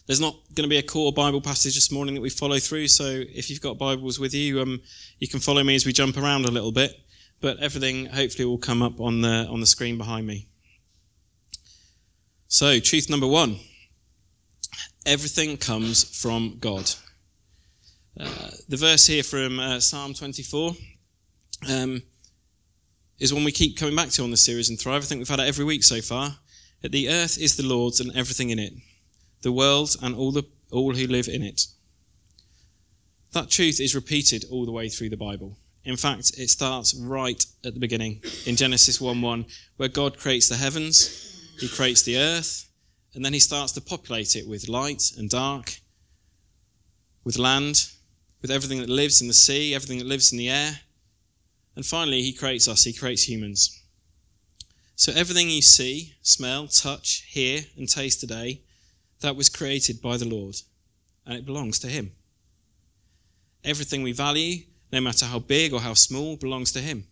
There's 0.07 0.21
not 0.21 0.35
going 0.55 0.63
to 0.63 0.69
be 0.69 0.77
a 0.77 0.81
core 0.81 1.11
Bible 1.11 1.41
passage 1.41 1.75
this 1.75 1.91
morning 1.91 2.15
that 2.15 2.21
we 2.21 2.29
follow 2.29 2.57
through, 2.57 2.87
so 2.87 3.05
if 3.05 3.49
you've 3.49 3.61
got 3.61 3.77
Bibles 3.77 4.17
with 4.17 4.33
you, 4.33 4.61
um, 4.61 4.81
you 5.19 5.27
can 5.27 5.39
follow 5.39 5.61
me 5.61 5.75
as 5.75 5.85
we 5.85 5.91
jump 5.91 6.17
around 6.17 6.45
a 6.45 6.51
little 6.51 6.71
bit. 6.71 6.99
But 7.41 7.59
everything 7.59 8.07
hopefully 8.07 8.45
will 8.45 8.57
come 8.57 8.81
up 8.81 8.99
on 8.99 9.21
the 9.21 9.47
on 9.49 9.59
the 9.59 9.65
screen 9.65 9.97
behind 9.97 10.27
me. 10.27 10.47
So, 12.47 12.79
truth 12.79 13.09
number 13.09 13.27
one: 13.27 13.59
everything 15.05 15.57
comes 15.57 16.03
from 16.03 16.57
God. 16.59 16.91
Uh, 18.19 18.49
the 18.67 18.77
verse 18.77 19.07
here 19.07 19.23
from 19.23 19.59
uh, 19.59 19.79
Psalm 19.79 20.13
24 20.13 20.73
um, 21.69 22.01
is 23.19 23.33
one 23.33 23.43
we 23.43 23.51
keep 23.51 23.77
coming 23.77 23.95
back 23.95 24.09
to 24.09 24.23
on 24.23 24.31
the 24.31 24.37
series 24.37 24.69
and 24.69 24.79
Thrive. 24.79 25.03
I 25.03 25.05
think 25.05 25.19
we've 25.19 25.29
had 25.29 25.39
it 25.39 25.47
every 25.47 25.65
week 25.65 25.83
so 25.83 26.01
far. 26.01 26.37
That 26.81 26.91
the 26.91 27.09
earth 27.09 27.37
is 27.37 27.55
the 27.55 27.65
Lord's 27.65 27.99
and 27.99 28.15
everything 28.15 28.51
in 28.51 28.59
it, 28.59 28.73
the 29.41 29.51
world 29.51 29.95
and 30.01 30.15
all, 30.15 30.31
the, 30.31 30.43
all 30.71 30.93
who 30.93 31.07
live 31.07 31.27
in 31.27 31.43
it. 31.43 31.61
That 33.33 33.49
truth 33.49 33.79
is 33.81 33.95
repeated 33.95 34.45
all 34.49 34.65
the 34.65 34.71
way 34.71 34.87
through 34.87 35.09
the 35.09 35.17
Bible. 35.17 35.57
In 35.85 35.95
fact, 35.95 36.37
it 36.37 36.49
starts 36.49 36.93
right 36.93 37.43
at 37.63 37.73
the 37.73 37.79
beginning 37.79 38.21
in 38.45 38.55
Genesis 38.55 38.99
1 38.99 39.21
1, 39.21 39.45
where 39.77 39.89
God 39.89 40.17
creates 40.17 40.49
the 40.49 40.57
heavens, 40.57 41.55
He 41.59 41.67
creates 41.67 42.03
the 42.03 42.17
earth, 42.17 42.69
and 43.13 43.23
then 43.23 43.33
He 43.33 43.39
starts 43.39 43.71
to 43.73 43.81
populate 43.81 44.35
it 44.35 44.47
with 44.47 44.67
light 44.69 45.11
and 45.17 45.29
dark, 45.29 45.79
with 47.23 47.37
land, 47.37 47.89
with 48.41 48.51
everything 48.51 48.79
that 48.79 48.89
lives 48.89 49.21
in 49.21 49.27
the 49.27 49.33
sea, 49.33 49.75
everything 49.75 49.99
that 49.99 50.07
lives 50.07 50.31
in 50.31 50.37
the 50.37 50.49
air. 50.49 50.81
And 51.75 51.85
finally, 51.85 52.21
he 52.21 52.33
creates 52.33 52.67
us, 52.67 52.83
he 52.83 52.93
creates 52.93 53.27
humans. 53.27 53.81
So 54.95 55.13
everything 55.13 55.49
you 55.49 55.61
see, 55.61 56.15
smell, 56.21 56.67
touch, 56.67 57.23
hear, 57.29 57.61
and 57.77 57.87
taste 57.87 58.19
today, 58.19 58.61
that 59.21 59.35
was 59.35 59.49
created 59.49 60.01
by 60.01 60.17
the 60.17 60.27
Lord, 60.27 60.55
and 61.25 61.37
it 61.37 61.45
belongs 61.45 61.79
to 61.79 61.87
him. 61.87 62.11
Everything 63.63 64.03
we 64.03 64.11
value, 64.11 64.63
no 64.91 65.01
matter 65.01 65.25
how 65.25 65.39
big 65.39 65.73
or 65.73 65.81
how 65.81 65.93
small, 65.93 66.35
belongs 66.35 66.71
to 66.73 66.79
him. 66.79 67.05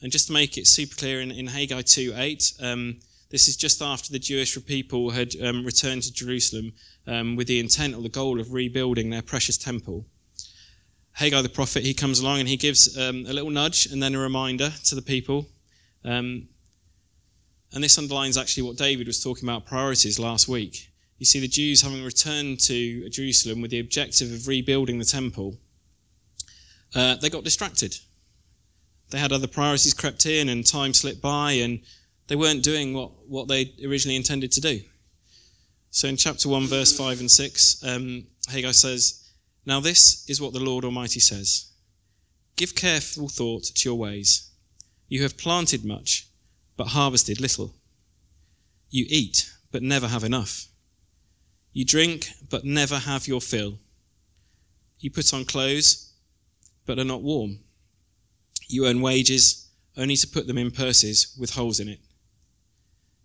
And 0.00 0.12
just 0.12 0.28
to 0.28 0.32
make 0.32 0.56
it 0.56 0.66
super 0.66 0.94
clear 0.94 1.20
in, 1.20 1.30
in 1.30 1.48
Haggai 1.48 1.82
2 1.82 2.14
8, 2.16 2.52
um, 2.60 3.00
this 3.30 3.48
is 3.48 3.56
just 3.56 3.82
after 3.82 4.12
the 4.12 4.18
Jewish 4.18 4.56
people 4.64 5.10
had 5.10 5.34
um, 5.42 5.64
returned 5.64 6.02
to 6.04 6.12
Jerusalem 6.12 6.72
um, 7.06 7.36
with 7.36 7.46
the 7.46 7.60
intent 7.60 7.94
or 7.94 8.02
the 8.02 8.08
goal 8.08 8.40
of 8.40 8.52
rebuilding 8.52 9.10
their 9.10 9.22
precious 9.22 9.58
temple. 9.58 10.06
Haggai 11.12 11.42
the 11.42 11.48
prophet, 11.48 11.82
he 11.82 11.94
comes 11.94 12.20
along 12.20 12.40
and 12.40 12.48
he 12.48 12.56
gives 12.56 12.96
um, 12.96 13.26
a 13.26 13.32
little 13.32 13.50
nudge 13.50 13.86
and 13.86 14.02
then 14.02 14.14
a 14.14 14.18
reminder 14.18 14.72
to 14.84 14.94
the 14.94 15.02
people. 15.02 15.48
Um, 16.04 16.48
and 17.74 17.84
this 17.84 17.98
underlines 17.98 18.38
actually 18.38 18.62
what 18.62 18.76
David 18.76 19.06
was 19.06 19.22
talking 19.22 19.46
about 19.46 19.66
priorities 19.66 20.18
last 20.18 20.48
week. 20.48 20.90
You 21.18 21.26
see, 21.26 21.40
the 21.40 21.48
Jews 21.48 21.82
having 21.82 22.04
returned 22.04 22.60
to 22.60 23.08
Jerusalem 23.10 23.60
with 23.60 23.72
the 23.72 23.80
objective 23.80 24.32
of 24.32 24.46
rebuilding 24.46 24.98
the 24.98 25.04
temple, 25.04 25.58
uh, 26.94 27.16
they 27.16 27.30
got 27.30 27.44
distracted. 27.44 27.96
They 29.10 29.18
had 29.18 29.32
other 29.32 29.46
priorities 29.46 29.94
crept 29.94 30.26
in 30.26 30.48
and 30.48 30.66
time 30.66 30.92
slipped 30.94 31.22
by, 31.22 31.52
and 31.52 31.80
they 32.26 32.36
weren't 32.36 32.62
doing 32.62 32.94
what, 32.94 33.10
what 33.26 33.48
they 33.48 33.74
originally 33.84 34.16
intended 34.16 34.52
to 34.52 34.60
do. 34.60 34.80
So 35.90 36.08
in 36.08 36.16
chapter 36.16 36.48
1, 36.48 36.66
verse 36.66 36.96
5 36.96 37.20
and 37.20 37.30
6, 37.30 37.84
um, 37.84 38.26
Haggai 38.50 38.72
says, 38.72 39.30
Now 39.64 39.80
this 39.80 40.28
is 40.28 40.40
what 40.40 40.52
the 40.52 40.60
Lord 40.60 40.84
Almighty 40.84 41.20
says 41.20 41.72
Give 42.56 42.74
careful 42.74 43.28
thought 43.28 43.64
to 43.64 43.88
your 43.88 43.96
ways. 43.96 44.50
You 45.08 45.22
have 45.22 45.38
planted 45.38 45.84
much, 45.84 46.28
but 46.76 46.88
harvested 46.88 47.40
little. 47.40 47.74
You 48.90 49.06
eat, 49.08 49.50
but 49.70 49.82
never 49.82 50.08
have 50.08 50.24
enough. 50.24 50.66
You 51.72 51.84
drink, 51.84 52.28
but 52.50 52.64
never 52.64 52.98
have 52.98 53.28
your 53.28 53.40
fill. 53.40 53.78
You 54.98 55.10
put 55.10 55.32
on 55.32 55.44
clothes, 55.44 56.07
but 56.88 56.98
are 56.98 57.04
not 57.04 57.22
warm. 57.22 57.58
You 58.66 58.86
earn 58.86 59.02
wages, 59.02 59.68
only 59.96 60.16
to 60.16 60.26
put 60.26 60.46
them 60.46 60.56
in 60.56 60.70
purses 60.70 61.36
with 61.38 61.50
holes 61.50 61.80
in 61.80 61.88
it. 61.88 62.00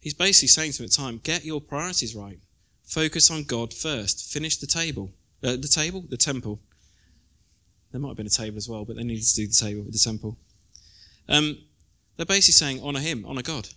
He's 0.02 0.14
basically 0.14 0.50
saying 0.50 0.74
to 0.74 0.78
them 0.80 0.86
at 0.86 0.92
the 0.92 0.98
time, 0.98 1.22
get 1.24 1.46
your 1.46 1.62
priorities 1.62 2.14
right. 2.14 2.40
Focus 2.84 3.32
on 3.32 3.44
God 3.44 3.74
first. 3.74 4.32
Finish 4.32 4.58
the 4.58 4.68
table. 4.68 5.14
Uh, 5.42 5.56
the 5.56 5.70
table? 5.70 6.04
The 6.10 6.18
temple. 6.18 6.60
There 7.92 8.02
might 8.02 8.10
have 8.10 8.18
been 8.18 8.28
a 8.28 8.30
table 8.30 8.58
as 8.58 8.68
well, 8.68 8.84
but 8.84 8.98
they 8.98 9.04
needed 9.04 9.24
to 9.24 9.36
do 9.36 9.48
the 9.48 9.54
table 9.54 9.84
with 9.84 9.94
the 9.94 10.00
temple. 10.00 10.38
Um, 11.30 11.58
they're 12.18 12.26
basically 12.26 12.54
saying, 12.54 12.84
honour 12.84 13.00
Him, 13.00 13.26
honour 13.26 13.44
God. 13.44 13.70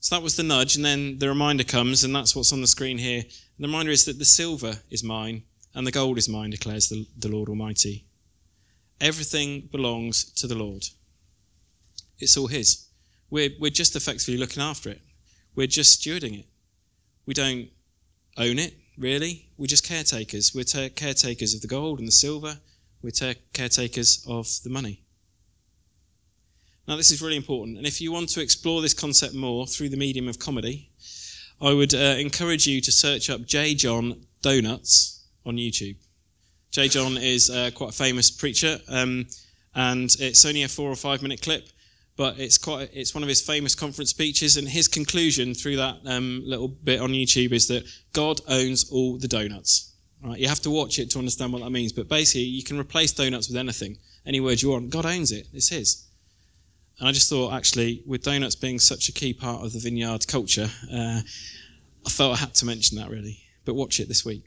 So 0.00 0.14
that 0.14 0.22
was 0.22 0.36
the 0.36 0.42
nudge, 0.42 0.74
and 0.74 0.84
then 0.84 1.18
the 1.18 1.28
reminder 1.28 1.64
comes, 1.64 2.02
and 2.02 2.14
that's 2.14 2.34
what's 2.34 2.52
on 2.52 2.62
the 2.62 2.66
screen 2.66 2.96
here. 2.96 3.20
And 3.20 3.58
the 3.58 3.68
reminder 3.68 3.92
is 3.92 4.06
that 4.06 4.18
the 4.18 4.24
silver 4.24 4.76
is 4.88 5.04
mine, 5.04 5.42
and 5.74 5.86
the 5.86 5.92
gold 5.92 6.16
is 6.16 6.30
mine, 6.30 6.48
declares 6.48 6.88
the, 6.88 7.06
the 7.18 7.28
Lord 7.28 7.50
Almighty. 7.50 8.05
Everything 9.00 9.68
belongs 9.70 10.24
to 10.32 10.46
the 10.46 10.54
Lord. 10.54 10.84
It's 12.18 12.36
all 12.36 12.46
His. 12.46 12.86
We're, 13.30 13.50
we're 13.60 13.70
just 13.70 13.96
effectively 13.96 14.38
looking 14.38 14.62
after 14.62 14.90
it. 14.90 15.00
We're 15.54 15.66
just 15.66 16.00
stewarding 16.00 16.38
it. 16.40 16.46
We 17.26 17.34
don't 17.34 17.68
own 18.36 18.58
it, 18.58 18.74
really. 18.96 19.48
We're 19.58 19.66
just 19.66 19.86
caretakers. 19.86 20.52
We're 20.54 20.64
ta- 20.64 20.94
caretakers 20.94 21.54
of 21.54 21.60
the 21.60 21.66
gold 21.66 21.98
and 21.98 22.08
the 22.08 22.12
silver. 22.12 22.58
We're 23.02 23.10
ta- 23.10 23.40
caretakers 23.52 24.24
of 24.28 24.48
the 24.62 24.70
money. 24.70 25.02
Now, 26.86 26.96
this 26.96 27.10
is 27.10 27.20
really 27.20 27.36
important. 27.36 27.78
And 27.78 27.86
if 27.86 28.00
you 28.00 28.12
want 28.12 28.28
to 28.30 28.40
explore 28.40 28.80
this 28.80 28.94
concept 28.94 29.34
more 29.34 29.66
through 29.66 29.88
the 29.88 29.96
medium 29.96 30.28
of 30.28 30.38
comedy, 30.38 30.90
I 31.60 31.72
would 31.72 31.94
uh, 31.94 32.16
encourage 32.18 32.66
you 32.66 32.80
to 32.80 32.92
search 32.92 33.28
up 33.28 33.44
J. 33.44 33.74
John 33.74 34.26
Donuts 34.40 35.24
on 35.44 35.56
YouTube. 35.56 35.96
J. 36.76 36.88
John 36.88 37.16
is 37.16 37.48
uh, 37.48 37.70
quite 37.74 37.88
a 37.88 37.92
famous 37.96 38.30
preacher, 38.30 38.78
um, 38.88 39.26
and 39.74 40.14
it's 40.20 40.44
only 40.44 40.62
a 40.62 40.68
four 40.68 40.90
or 40.90 40.94
five 40.94 41.22
minute 41.22 41.40
clip 41.40 41.70
but 42.18 42.38
it's 42.38 42.58
quite 42.58 42.90
it's 42.92 43.14
one 43.14 43.22
of 43.22 43.30
his 43.30 43.40
famous 43.40 43.74
conference 43.74 44.10
speeches 44.10 44.58
and 44.58 44.68
his 44.68 44.86
conclusion 44.86 45.54
through 45.54 45.76
that 45.76 45.96
um, 46.04 46.42
little 46.44 46.68
bit 46.68 47.00
on 47.00 47.10
youtube 47.10 47.52
is 47.52 47.66
that 47.68 47.82
god 48.12 48.42
owns 48.48 48.90
all 48.90 49.16
the 49.16 49.28
donuts. 49.28 49.94
Right 50.22 50.38
you 50.38 50.48
have 50.48 50.60
to 50.60 50.70
watch 50.70 50.98
it 50.98 51.08
to 51.12 51.18
understand 51.18 51.54
what 51.54 51.62
that 51.62 51.70
means 51.70 51.92
but 51.92 52.08
basically 52.08 52.42
you 52.42 52.62
can 52.62 52.78
replace 52.78 53.12
donuts 53.12 53.48
with 53.48 53.56
anything 53.56 53.96
any 54.26 54.40
word 54.40 54.60
you 54.60 54.70
want. 54.70 54.90
God 54.90 55.06
owns 55.06 55.32
it. 55.32 55.46
It's 55.54 55.70
his. 55.70 56.06
And 56.98 57.08
i 57.08 57.12
just 57.12 57.30
thought 57.30 57.54
actually 57.54 58.02
with 58.04 58.22
donuts 58.22 58.54
being 58.54 58.78
such 58.78 59.08
a 59.08 59.12
key 59.12 59.32
part 59.32 59.64
of 59.64 59.72
the 59.72 59.78
vineyard 59.78 60.26
culture 60.26 60.68
uh, 60.92 61.20
i 62.04 62.10
felt 62.10 62.34
i 62.34 62.36
had 62.36 62.54
to 62.56 62.66
mention 62.66 62.98
that 62.98 63.08
really. 63.08 63.40
But 63.64 63.76
watch 63.76 63.98
it 63.98 64.08
this 64.08 64.26
week 64.26 64.44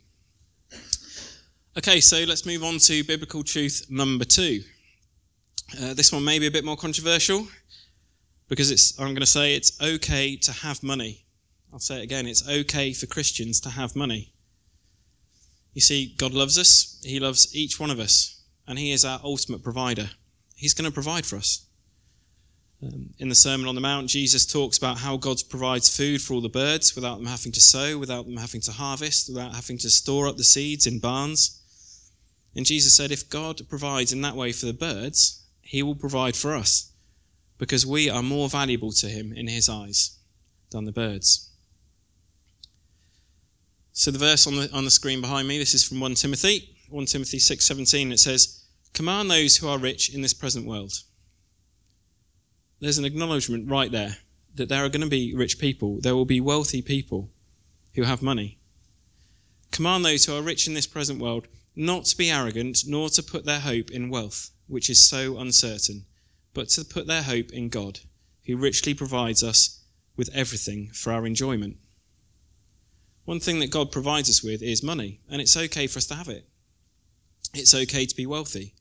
Okay, 1.79 2.01
so 2.01 2.25
let's 2.25 2.45
move 2.45 2.61
on 2.61 2.77
to 2.77 3.05
biblical 3.05 3.41
truth 3.41 3.85
number 3.89 4.25
two. 4.25 4.63
Uh, 5.81 5.93
this 5.93 6.11
one 6.11 6.25
may 6.25 6.37
be 6.37 6.45
a 6.45 6.51
bit 6.51 6.65
more 6.65 6.75
controversial 6.75 7.47
because 8.49 8.69
it's, 8.69 8.99
I'm 8.99 9.13
going 9.13 9.21
to 9.21 9.25
say 9.25 9.55
it's 9.55 9.81
okay 9.81 10.35
to 10.35 10.51
have 10.51 10.83
money. 10.83 11.23
I'll 11.71 11.79
say 11.79 11.99
it 11.99 12.03
again 12.03 12.27
it's 12.27 12.45
okay 12.45 12.91
for 12.91 13.05
Christians 13.05 13.61
to 13.61 13.69
have 13.69 13.95
money. 13.95 14.33
You 15.73 15.79
see, 15.79 16.13
God 16.17 16.33
loves 16.33 16.59
us, 16.59 16.99
He 17.01 17.17
loves 17.17 17.55
each 17.55 17.79
one 17.79 17.91
of 17.91 17.99
us, 18.01 18.43
and 18.67 18.77
He 18.77 18.91
is 18.91 19.05
our 19.05 19.21
ultimate 19.23 19.63
provider. 19.63 20.09
He's 20.57 20.73
going 20.73 20.89
to 20.89 20.93
provide 20.93 21.25
for 21.25 21.37
us. 21.37 21.65
Um, 22.83 23.11
in 23.19 23.29
the 23.29 23.35
Sermon 23.35 23.69
on 23.69 23.75
the 23.75 23.81
Mount, 23.81 24.09
Jesus 24.09 24.45
talks 24.45 24.77
about 24.77 24.97
how 24.97 25.15
God 25.15 25.37
provides 25.49 25.95
food 25.95 26.21
for 26.21 26.33
all 26.33 26.41
the 26.41 26.49
birds 26.49 26.93
without 26.93 27.19
them 27.19 27.27
having 27.27 27.53
to 27.53 27.61
sow, 27.61 27.97
without 27.97 28.25
them 28.25 28.35
having 28.35 28.59
to 28.61 28.73
harvest, 28.73 29.29
without 29.29 29.55
having 29.55 29.77
to 29.77 29.89
store 29.89 30.27
up 30.27 30.35
the 30.35 30.43
seeds 30.43 30.85
in 30.85 30.99
barns. 30.99 31.55
And 32.55 32.65
Jesus 32.65 32.95
said, 32.95 33.11
if 33.11 33.29
God 33.29 33.61
provides 33.69 34.11
in 34.11 34.21
that 34.21 34.35
way 34.35 34.51
for 34.51 34.65
the 34.65 34.73
birds, 34.73 35.45
he 35.61 35.83
will 35.83 35.95
provide 35.95 36.35
for 36.35 36.55
us 36.55 36.91
because 37.57 37.85
we 37.85 38.09
are 38.09 38.23
more 38.23 38.49
valuable 38.49 38.91
to 38.93 39.07
him 39.07 39.33
in 39.33 39.47
his 39.47 39.69
eyes 39.69 40.17
than 40.71 40.85
the 40.85 40.91
birds. 40.91 41.49
So 43.93 44.11
the 44.11 44.17
verse 44.17 44.47
on 44.47 44.55
the, 44.55 44.71
on 44.71 44.85
the 44.85 44.91
screen 44.91 45.21
behind 45.21 45.47
me, 45.47 45.57
this 45.57 45.73
is 45.73 45.87
from 45.87 45.99
1 45.99 46.15
Timothy, 46.15 46.75
1 46.89 47.05
Timothy 47.05 47.37
6:17. 47.37 48.11
It 48.13 48.19
says, 48.19 48.63
"Command 48.93 49.29
those 49.29 49.57
who 49.57 49.67
are 49.67 49.77
rich 49.77 50.09
in 50.09 50.21
this 50.21 50.33
present 50.33 50.65
world." 50.65 50.93
There's 52.79 52.97
an 52.97 53.05
acknowledgement 53.05 53.69
right 53.69 53.91
there 53.91 54.19
that 54.55 54.69
there 54.69 54.85
are 54.85 54.89
going 54.89 55.01
to 55.01 55.09
be 55.09 55.35
rich 55.35 55.59
people. 55.59 55.99
There 55.99 56.15
will 56.15 56.25
be 56.25 56.39
wealthy 56.39 56.81
people 56.81 57.29
who 57.95 58.03
have 58.03 58.21
money. 58.21 58.57
Command 59.71 60.05
those 60.05 60.25
who 60.25 60.35
are 60.35 60.41
rich 60.41 60.65
in 60.65 60.73
this 60.73 60.87
present 60.87 61.19
world 61.19 61.47
not 61.79 62.03
to 62.03 62.17
be 62.17 62.29
arrogant, 62.29 62.79
nor 62.85 63.07
to 63.09 63.23
put 63.23 63.45
their 63.45 63.61
hope 63.61 63.89
in 63.89 64.09
wealth, 64.09 64.51
which 64.67 64.89
is 64.89 65.07
so 65.07 65.37
uncertain, 65.37 66.05
but 66.53 66.67
to 66.67 66.83
put 66.83 67.07
their 67.07 67.23
hope 67.23 67.51
in 67.51 67.69
God, 67.69 68.01
who 68.45 68.57
richly 68.57 68.93
provides 68.93 69.41
us 69.41 69.81
with 70.17 70.29
everything 70.35 70.89
for 70.89 71.13
our 71.13 71.25
enjoyment. 71.25 71.77
One 73.23 73.39
thing 73.39 73.59
that 73.59 73.71
God 73.71 73.93
provides 73.93 74.29
us 74.29 74.43
with 74.43 74.61
is 74.61 74.83
money, 74.83 75.21
and 75.29 75.41
it's 75.41 75.55
okay 75.55 75.87
for 75.87 75.99
us 75.99 76.07
to 76.07 76.15
have 76.15 76.27
it. 76.27 76.49
It's 77.53 77.73
okay 77.73 78.05
to 78.05 78.15
be 78.15 78.25
wealthy. 78.25 78.75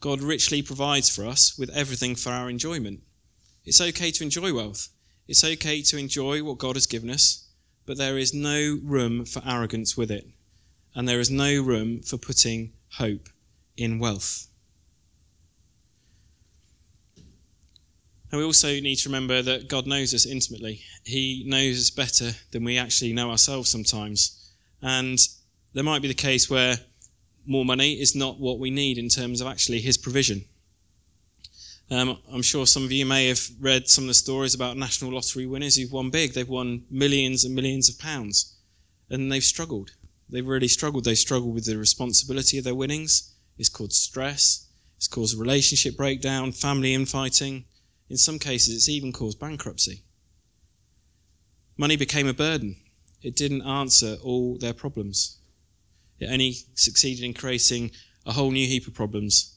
God 0.00 0.20
richly 0.20 0.60
provides 0.60 1.08
for 1.08 1.24
us 1.24 1.56
with 1.58 1.70
everything 1.70 2.14
for 2.14 2.30
our 2.30 2.50
enjoyment. 2.50 3.00
It's 3.64 3.80
okay 3.80 4.10
to 4.10 4.22
enjoy 4.22 4.52
wealth. 4.52 4.88
It's 5.26 5.44
okay 5.44 5.80
to 5.80 5.96
enjoy 5.96 6.44
what 6.44 6.58
God 6.58 6.76
has 6.76 6.86
given 6.86 7.08
us, 7.08 7.48
but 7.86 7.96
there 7.96 8.18
is 8.18 8.34
no 8.34 8.78
room 8.82 9.24
for 9.24 9.40
arrogance 9.46 9.96
with 9.96 10.10
it 10.10 10.28
and 10.98 11.06
there 11.06 11.20
is 11.20 11.30
no 11.30 11.62
room 11.62 12.02
for 12.02 12.18
putting 12.18 12.72
hope 12.94 13.28
in 13.76 14.00
wealth. 14.00 14.48
And 18.32 18.40
we 18.40 18.44
also 18.44 18.68
need 18.80 18.96
to 18.96 19.08
remember 19.08 19.40
that 19.40 19.68
God 19.68 19.86
knows 19.86 20.12
us 20.12 20.26
intimately. 20.26 20.80
He 21.04 21.44
knows 21.46 21.78
us 21.78 21.90
better 21.90 22.32
than 22.50 22.64
we 22.64 22.78
actually 22.78 23.12
know 23.12 23.30
ourselves 23.30 23.70
sometimes. 23.70 24.52
And 24.82 25.20
there 25.72 25.84
might 25.84 26.02
be 26.02 26.08
the 26.08 26.14
case 26.14 26.50
where 26.50 26.78
more 27.46 27.64
money 27.64 27.92
is 27.92 28.16
not 28.16 28.40
what 28.40 28.58
we 28.58 28.68
need 28.68 28.98
in 28.98 29.08
terms 29.08 29.40
of 29.40 29.46
actually 29.46 29.80
His 29.80 29.96
provision. 29.96 30.46
Um, 31.92 32.18
I'm 32.32 32.42
sure 32.42 32.66
some 32.66 32.82
of 32.82 32.90
you 32.90 33.06
may 33.06 33.28
have 33.28 33.48
read 33.60 33.86
some 33.86 34.04
of 34.04 34.08
the 34.08 34.14
stories 34.14 34.52
about 34.52 34.76
national 34.76 35.12
lottery 35.12 35.46
winners 35.46 35.76
who've 35.76 35.92
won 35.92 36.10
big. 36.10 36.32
They've 36.34 36.48
won 36.48 36.86
millions 36.90 37.44
and 37.44 37.54
millions 37.54 37.88
of 37.88 38.00
pounds, 38.00 38.56
and 39.08 39.30
they've 39.30 39.44
struggled. 39.44 39.92
They've 40.30 40.46
really 40.46 40.68
struggled. 40.68 41.04
They 41.04 41.14
struggle 41.14 41.52
with 41.52 41.64
the 41.64 41.78
responsibility 41.78 42.58
of 42.58 42.64
their 42.64 42.74
winnings. 42.74 43.34
It's 43.56 43.68
caused 43.68 43.92
stress. 43.92 44.66
It's 44.96 45.08
caused 45.08 45.38
relationship 45.38 45.96
breakdown, 45.96 46.52
family 46.52 46.94
infighting. 46.94 47.64
In 48.10 48.16
some 48.16 48.38
cases, 48.38 48.74
it's 48.74 48.88
even 48.88 49.12
caused 49.12 49.38
bankruptcy. 49.38 50.02
Money 51.76 51.96
became 51.96 52.26
a 52.26 52.34
burden. 52.34 52.76
It 53.22 53.36
didn't 53.36 53.62
answer 53.62 54.16
all 54.22 54.58
their 54.58 54.72
problems. 54.72 55.38
It 56.18 56.30
only 56.30 56.56
succeeded 56.74 57.24
in 57.24 57.34
creating 57.34 57.92
a 58.26 58.32
whole 58.32 58.50
new 58.50 58.66
heap 58.66 58.86
of 58.86 58.94
problems. 58.94 59.56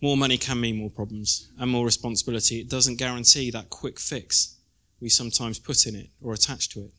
More 0.00 0.16
money 0.16 0.38
can 0.38 0.60
mean 0.60 0.76
more 0.76 0.90
problems 0.90 1.50
and 1.58 1.70
more 1.70 1.84
responsibility. 1.84 2.60
It 2.60 2.68
doesn't 2.68 2.96
guarantee 2.96 3.50
that 3.50 3.70
quick 3.70 3.98
fix 3.98 4.56
we 5.00 5.08
sometimes 5.08 5.58
put 5.58 5.86
in 5.86 5.94
it 5.94 6.10
or 6.20 6.32
attach 6.32 6.70
to 6.70 6.80
it. 6.80 6.92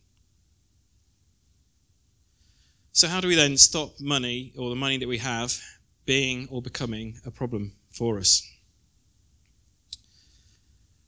So, 2.97 3.07
how 3.07 3.21
do 3.21 3.27
we 3.27 3.35
then 3.35 3.57
stop 3.57 3.99
money 3.99 4.53
or 4.57 4.71
the 4.71 4.75
money 4.75 4.97
that 4.97 5.07
we 5.07 5.19
have 5.19 5.61
being 6.07 6.47
or 6.49 6.63
becoming 6.63 7.19
a 7.27 7.29
problem 7.29 7.73
for 7.91 8.17
us? 8.17 8.41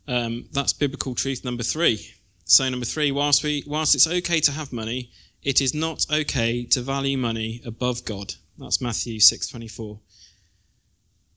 Um, 0.07 0.49
that's 0.51 0.71
biblical 0.71 1.15
truth 1.15 1.43
number 1.43 1.63
three. 1.63 2.13
So, 2.45 2.69
number 2.69 2.85
three, 2.85 3.11
whilst, 3.11 3.43
we, 3.43 3.63
whilst 3.65 3.95
it's 3.95 4.05
okay 4.05 4.39
to 4.39 4.51
have 4.51 4.71
money, 4.71 5.09
it 5.41 5.61
is 5.61 5.73
not 5.73 6.05
okay 6.13 6.63
to 6.65 6.81
value 6.81 7.17
money 7.17 7.59
above 7.65 8.05
God. 8.05 8.35
That's 8.59 8.79
Matthew 8.79 9.19
6:24. 9.19 9.99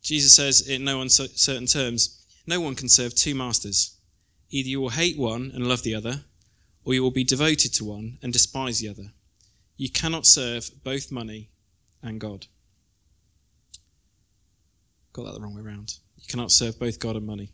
Jesus 0.03 0.35
says 0.35 0.61
in 0.61 0.85
no 0.85 1.01
uncertain 1.01 1.65
terms, 1.65 2.27
no 2.47 2.61
one 2.61 2.75
can 2.75 2.91
serve 2.91 3.15
two 3.15 3.35
masters. 3.35 3.97
Either 4.51 4.69
you 4.69 4.83
will 4.83 4.91
hate 4.91 5.17
one 5.17 5.51
and 5.55 5.67
love 5.67 5.83
the 5.83 5.95
other, 5.95 6.27
or 6.85 6.93
you 6.93 7.03
will 7.03 7.11
be 7.11 7.25
devoted 7.25 7.73
to 7.73 7.87
one 7.87 8.19
and 8.21 8.35
despise 8.35 8.81
the 8.81 8.89
other. 8.91 9.15
You 9.83 9.91
cannot 9.91 10.27
serve 10.27 10.71
both 10.85 11.11
money 11.11 11.51
and 12.05 12.21
God. 12.21 12.47
Got 15.13 15.25
that 15.25 15.35
the 15.35 15.41
wrong 15.41 15.57
way 15.57 15.63
around. 15.63 15.95
You 16.17 16.23
cannot 16.29 16.53
serve 16.53 16.79
both 16.79 17.01
God 17.01 17.17
and 17.17 17.27
money. 17.27 17.51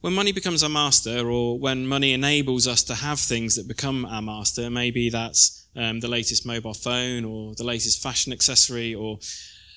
When 0.00 0.12
money 0.12 0.30
becomes 0.30 0.62
our 0.62 0.68
master, 0.68 1.28
or 1.28 1.58
when 1.58 1.88
money 1.88 2.12
enables 2.12 2.68
us 2.68 2.84
to 2.84 2.94
have 2.94 3.18
things 3.18 3.56
that 3.56 3.66
become 3.66 4.04
our 4.04 4.22
master, 4.22 4.70
maybe 4.70 5.10
that's 5.10 5.66
um, 5.74 5.98
the 5.98 6.06
latest 6.06 6.46
mobile 6.46 6.72
phone, 6.72 7.24
or 7.24 7.52
the 7.56 7.64
latest 7.64 8.00
fashion 8.00 8.32
accessory, 8.32 8.94
or 8.94 9.18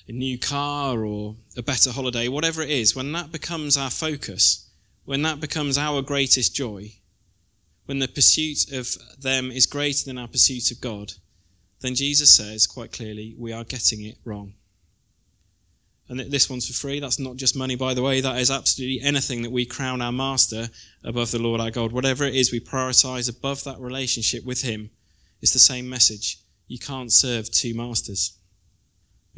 a 0.06 0.12
new 0.12 0.38
car, 0.38 1.04
or 1.04 1.34
a 1.56 1.62
better 1.64 1.90
holiday, 1.90 2.28
whatever 2.28 2.62
it 2.62 2.70
is, 2.70 2.94
when 2.94 3.10
that 3.10 3.32
becomes 3.32 3.76
our 3.76 3.90
focus, 3.90 4.70
when 5.06 5.22
that 5.22 5.40
becomes 5.40 5.76
our 5.76 6.02
greatest 6.02 6.54
joy, 6.54 6.92
when 7.86 7.98
the 7.98 8.08
pursuit 8.08 8.72
of 8.72 8.96
them 9.20 9.50
is 9.50 9.66
greater 9.66 10.04
than 10.04 10.18
our 10.18 10.28
pursuit 10.28 10.70
of 10.70 10.80
God, 10.80 11.12
then 11.80 11.94
Jesus 11.94 12.34
says 12.34 12.66
quite 12.66 12.92
clearly, 12.92 13.34
we 13.38 13.52
are 13.52 13.64
getting 13.64 14.02
it 14.04 14.16
wrong. 14.24 14.54
And 16.08 16.20
this 16.20 16.50
one's 16.50 16.66
for 16.66 16.74
free. 16.74 17.00
That's 17.00 17.18
not 17.18 17.36
just 17.36 17.56
money, 17.56 17.76
by 17.76 17.94
the 17.94 18.02
way. 18.02 18.20
That 18.20 18.38
is 18.38 18.50
absolutely 18.50 19.00
anything 19.00 19.42
that 19.42 19.52
we 19.52 19.64
crown 19.64 20.02
our 20.02 20.12
master 20.12 20.68
above 21.02 21.30
the 21.30 21.38
Lord 21.38 21.60
our 21.60 21.70
God. 21.70 21.92
Whatever 21.92 22.24
it 22.24 22.34
is 22.34 22.52
we 22.52 22.60
prioritize 22.60 23.28
above 23.28 23.64
that 23.64 23.80
relationship 23.80 24.44
with 24.44 24.62
Him, 24.62 24.90
it's 25.40 25.54
the 25.54 25.58
same 25.58 25.88
message. 25.88 26.38
You 26.66 26.78
can't 26.78 27.12
serve 27.12 27.50
two 27.50 27.74
masters. 27.74 28.38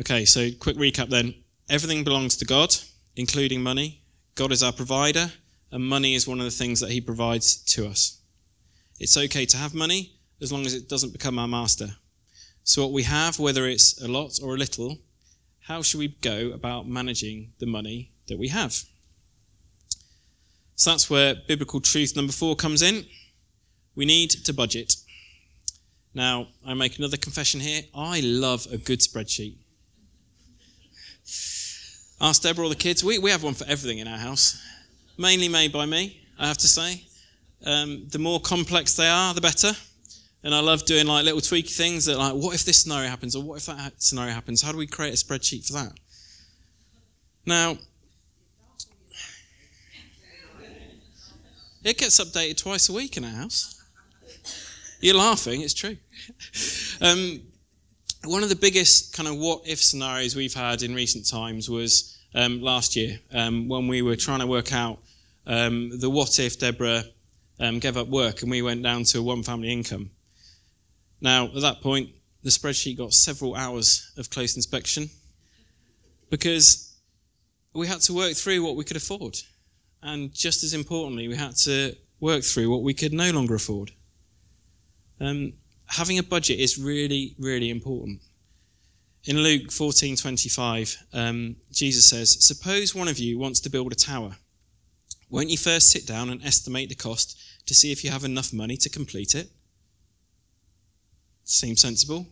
Okay, 0.01 0.25
so 0.25 0.51
quick 0.59 0.77
recap 0.77 1.09
then. 1.09 1.35
Everything 1.69 2.05
belongs 2.05 2.37
to 2.37 2.45
God, 2.45 2.75
including 3.15 3.63
money. 3.63 4.03
God 4.35 4.53
is 4.53 4.63
our 4.63 4.73
provider, 4.73 5.33
and 5.71 5.89
money 5.89 6.15
is 6.15 6.29
one 6.29 6.39
of 6.39 6.45
the 6.45 6.51
things 6.51 6.81
that 6.81 6.91
He 6.91 7.01
provides 7.01 7.57
to 7.75 7.87
us. 7.87 8.21
It's 8.99 9.17
okay 9.17 9.47
to 9.47 9.57
have 9.57 9.75
money 9.75 10.13
as 10.41 10.53
long 10.53 10.67
as 10.67 10.75
it 10.75 10.89
doesn't 10.89 11.13
become 11.13 11.39
our 11.39 11.49
master. 11.49 11.97
So, 12.65 12.83
what 12.83 12.93
we 12.93 13.05
have, 13.05 13.39
whether 13.39 13.67
it's 13.67 14.01
a 14.03 14.09
lot 14.09 14.39
or 14.43 14.55
a 14.55 14.59
little, 14.59 14.99
how 15.61 15.83
should 15.83 15.99
we 15.99 16.09
go 16.09 16.51
about 16.53 16.89
managing 16.89 17.53
the 17.59 17.67
money 17.67 18.13
that 18.29 18.39
we 18.39 18.49
have? 18.49 18.73
So, 20.75 20.91
that's 20.91 21.09
where 21.09 21.35
biblical 21.47 21.81
truth 21.81 22.17
number 22.17 22.33
four 22.33 22.57
comes 22.57 22.83
in. 22.83 23.07
We 23.95 24.05
need 24.05 24.31
to 24.31 24.53
budget. 24.53 24.97
Now, 26.15 26.49
I 26.67 26.75
make 26.75 26.99
another 26.99 27.17
confession 27.17 27.61
here. 27.61 27.83
I 27.95 28.21
love 28.21 28.67
a 28.73 28.79
good 28.79 29.01
spreadsheet. 29.01 29.57
Ask 32.21 32.43
Deborah 32.43 32.67
or 32.67 32.69
the 32.71 32.75
kids. 32.75 33.05
We, 33.05 33.19
we 33.19 33.31
have 33.31 33.43
one 33.43 33.55
for 33.55 33.67
everything 33.67 33.99
in 33.99 34.09
our 34.09 34.19
house, 34.19 34.61
mainly 35.19 35.49
made 35.49 35.73
by 35.73 35.85
me, 35.85 36.23
I 36.39 36.47
have 36.49 36.59
to 36.59 36.67
say. 36.67 37.05
Um, 37.65 38.07
the 38.09 38.19
more 38.19 38.41
complex 38.41 38.95
they 38.95 39.09
are, 39.09 39.35
the 39.35 39.41
better. 39.41 39.73
And 40.43 40.55
I 40.55 40.61
love 40.61 40.85
doing 40.85 41.07
like 41.07 41.25
little 41.25 41.41
tweaky 41.41 41.75
things 41.75 42.05
that 42.05 42.19
like, 42.19 42.35
what 42.35 42.55
if 42.55 42.65
this 42.65 42.83
scenario 42.83 43.09
happens, 43.09 43.35
or 43.35 43.43
what 43.43 43.59
if 43.59 43.67
that 43.67 44.01
scenario 44.01 44.33
happens? 44.33 44.63
How 44.63 44.73
do 44.73 44.79
we 44.79 44.87
create 44.87 45.13
a 45.13 45.17
spreadsheet 45.17 45.67
for 45.67 45.73
that? 45.73 45.93
Now, 47.45 47.79
it 51.83 51.99
gets 51.99 52.21
updated 52.21 52.59
twice 52.59 52.89
a 52.89 52.93
week 52.93 53.17
in 53.17 53.25
our 53.25 53.31
house. 53.31 53.83
You're 55.01 55.17
laughing, 55.17 55.63
it's 55.63 55.75
true. 55.75 55.97
Um, 57.01 57.43
one 58.25 58.43
of 58.43 58.49
the 58.49 58.57
biggest 58.57 59.13
kind 59.13 59.29
of 59.29 59.37
what 59.37 59.67
if 59.67 59.83
scenarios 59.83 60.35
we've 60.35 60.55
had 60.55 60.83
in 60.83 60.95
recent 60.95 61.29
times 61.29 61.71
was 61.71 62.17
um, 62.35 62.61
last 62.61 62.97
year 62.97 63.21
um, 63.33 63.69
when 63.69 63.89
we 63.89 64.03
were 64.03 64.17
trying 64.17 64.41
to 64.41 64.47
work 64.47 64.73
out 64.73 64.99
um, 65.47 65.99
the 65.99 66.11
what 66.11 66.39
if 66.39 66.59
Deborah 66.59 67.05
um, 67.59 67.79
gave 67.79 67.97
up 67.97 68.09
work 68.09 68.43
and 68.43 68.51
we 68.51 68.63
went 68.63 68.83
down 68.83 69.05
to 69.05 69.19
a 69.19 69.23
one 69.23 69.43
family 69.43 69.73
income. 69.73 70.11
Now, 71.21 71.47
at 71.47 71.61
that 71.63 71.81
point, 71.81 72.11
the 72.43 72.51
spreadsheet 72.51 72.99
got 72.99 73.13
several 73.13 73.55
hours 73.55 74.13
of 74.17 74.31
close 74.31 74.57
inspection 74.57 75.11
because 76.31 76.97
we 77.75 77.87
had 77.87 78.01
to 78.03 78.13
work 78.13 78.35
through 78.35 78.63
what 78.63 78.77
we 78.77 78.85
could 78.85 78.97
afford. 78.97 79.37
And 80.03 80.33
just 80.33 80.63
as 80.63 80.75
importantly, 80.75 81.29
we 81.29 81.37
had 81.37 81.57
to 81.65 81.97
work 82.21 82.45
through 82.45 82.71
what 82.71 82.83
we 82.83 82.95
could 82.95 83.13
no 83.13 83.31
longer 83.31 83.55
afford. 83.55 83.93
Um, 85.21 85.55
having 85.87 86.19
a 86.19 86.23
budget 86.23 86.61
is 86.61 86.79
really, 86.79 87.35
really 87.39 87.71
important. 87.71 88.21
In 89.25 89.43
Luke 89.43 89.73
14:25, 89.73 90.97
um, 91.13 91.57
Jesus 91.73 92.09
says, 92.09 92.37
"Suppose 92.47 92.95
one 92.95 93.09
of 93.09 93.19
you 93.19 93.39
wants 93.39 93.61
to 93.61 93.71
build 93.71 93.93
a 93.93 93.97
tower. 93.97 94.39
Won't 95.31 95.51
you 95.51 95.59
first 95.59 95.91
sit 95.91 96.07
down 96.07 96.31
and 96.31 96.45
estimate 96.45 96.89
the 96.89 96.95
cost 96.95 97.39
to 97.67 97.75
see 97.75 97.93
if 97.93 98.05
you 98.05 98.11
have 98.11 98.25
enough 98.25 98.53
money 98.53 98.77
to 98.79 98.89
complete 98.89 99.35
it?" 99.35 99.51
Seems 101.45 101.81
sensible. 101.81 102.27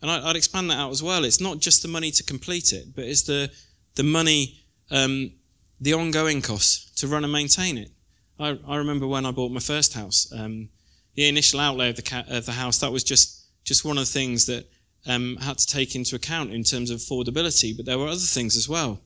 And 0.00 0.10
I, 0.10 0.26
would 0.26 0.36
expand 0.36 0.70
that 0.70 0.78
out 0.78 0.90
as 0.90 1.02
well. 1.02 1.24
It's 1.24 1.40
not 1.40 1.58
just 1.58 1.82
the 1.82 1.88
money 1.88 2.10
to 2.12 2.22
complete 2.22 2.72
it, 2.72 2.94
but 2.94 3.04
it's 3.04 3.22
the 3.22 3.50
the 3.96 4.04
money, 4.04 4.60
um, 4.90 5.32
the 5.80 5.94
ongoing 5.94 6.40
costs 6.40 6.90
to 7.00 7.08
run 7.08 7.24
and 7.24 7.32
maintain 7.32 7.76
it. 7.76 7.90
I, 8.38 8.58
I 8.66 8.76
remember 8.76 9.06
when 9.06 9.26
I 9.26 9.32
bought 9.32 9.50
my 9.50 9.60
first 9.60 9.94
house. 9.94 10.32
Um, 10.32 10.68
the 11.14 11.28
initial 11.28 11.58
outlay 11.58 11.90
of 11.90 11.96
the, 11.96 12.02
ca- 12.02 12.24
of 12.28 12.46
the 12.46 12.52
house 12.52 12.78
that 12.78 12.92
was 12.92 13.02
just 13.02 13.46
just 13.64 13.84
one 13.84 13.98
of 13.98 14.04
the 14.04 14.12
things 14.12 14.46
that 14.46 14.66
um, 15.06 15.36
had 15.40 15.58
to 15.58 15.66
take 15.66 15.96
into 15.96 16.14
account 16.14 16.52
in 16.52 16.62
terms 16.62 16.90
of 16.90 16.98
affordability. 16.98 17.76
But 17.76 17.86
there 17.86 17.98
were 17.98 18.06
other 18.06 18.16
things 18.16 18.56
as 18.56 18.68
well: 18.68 19.00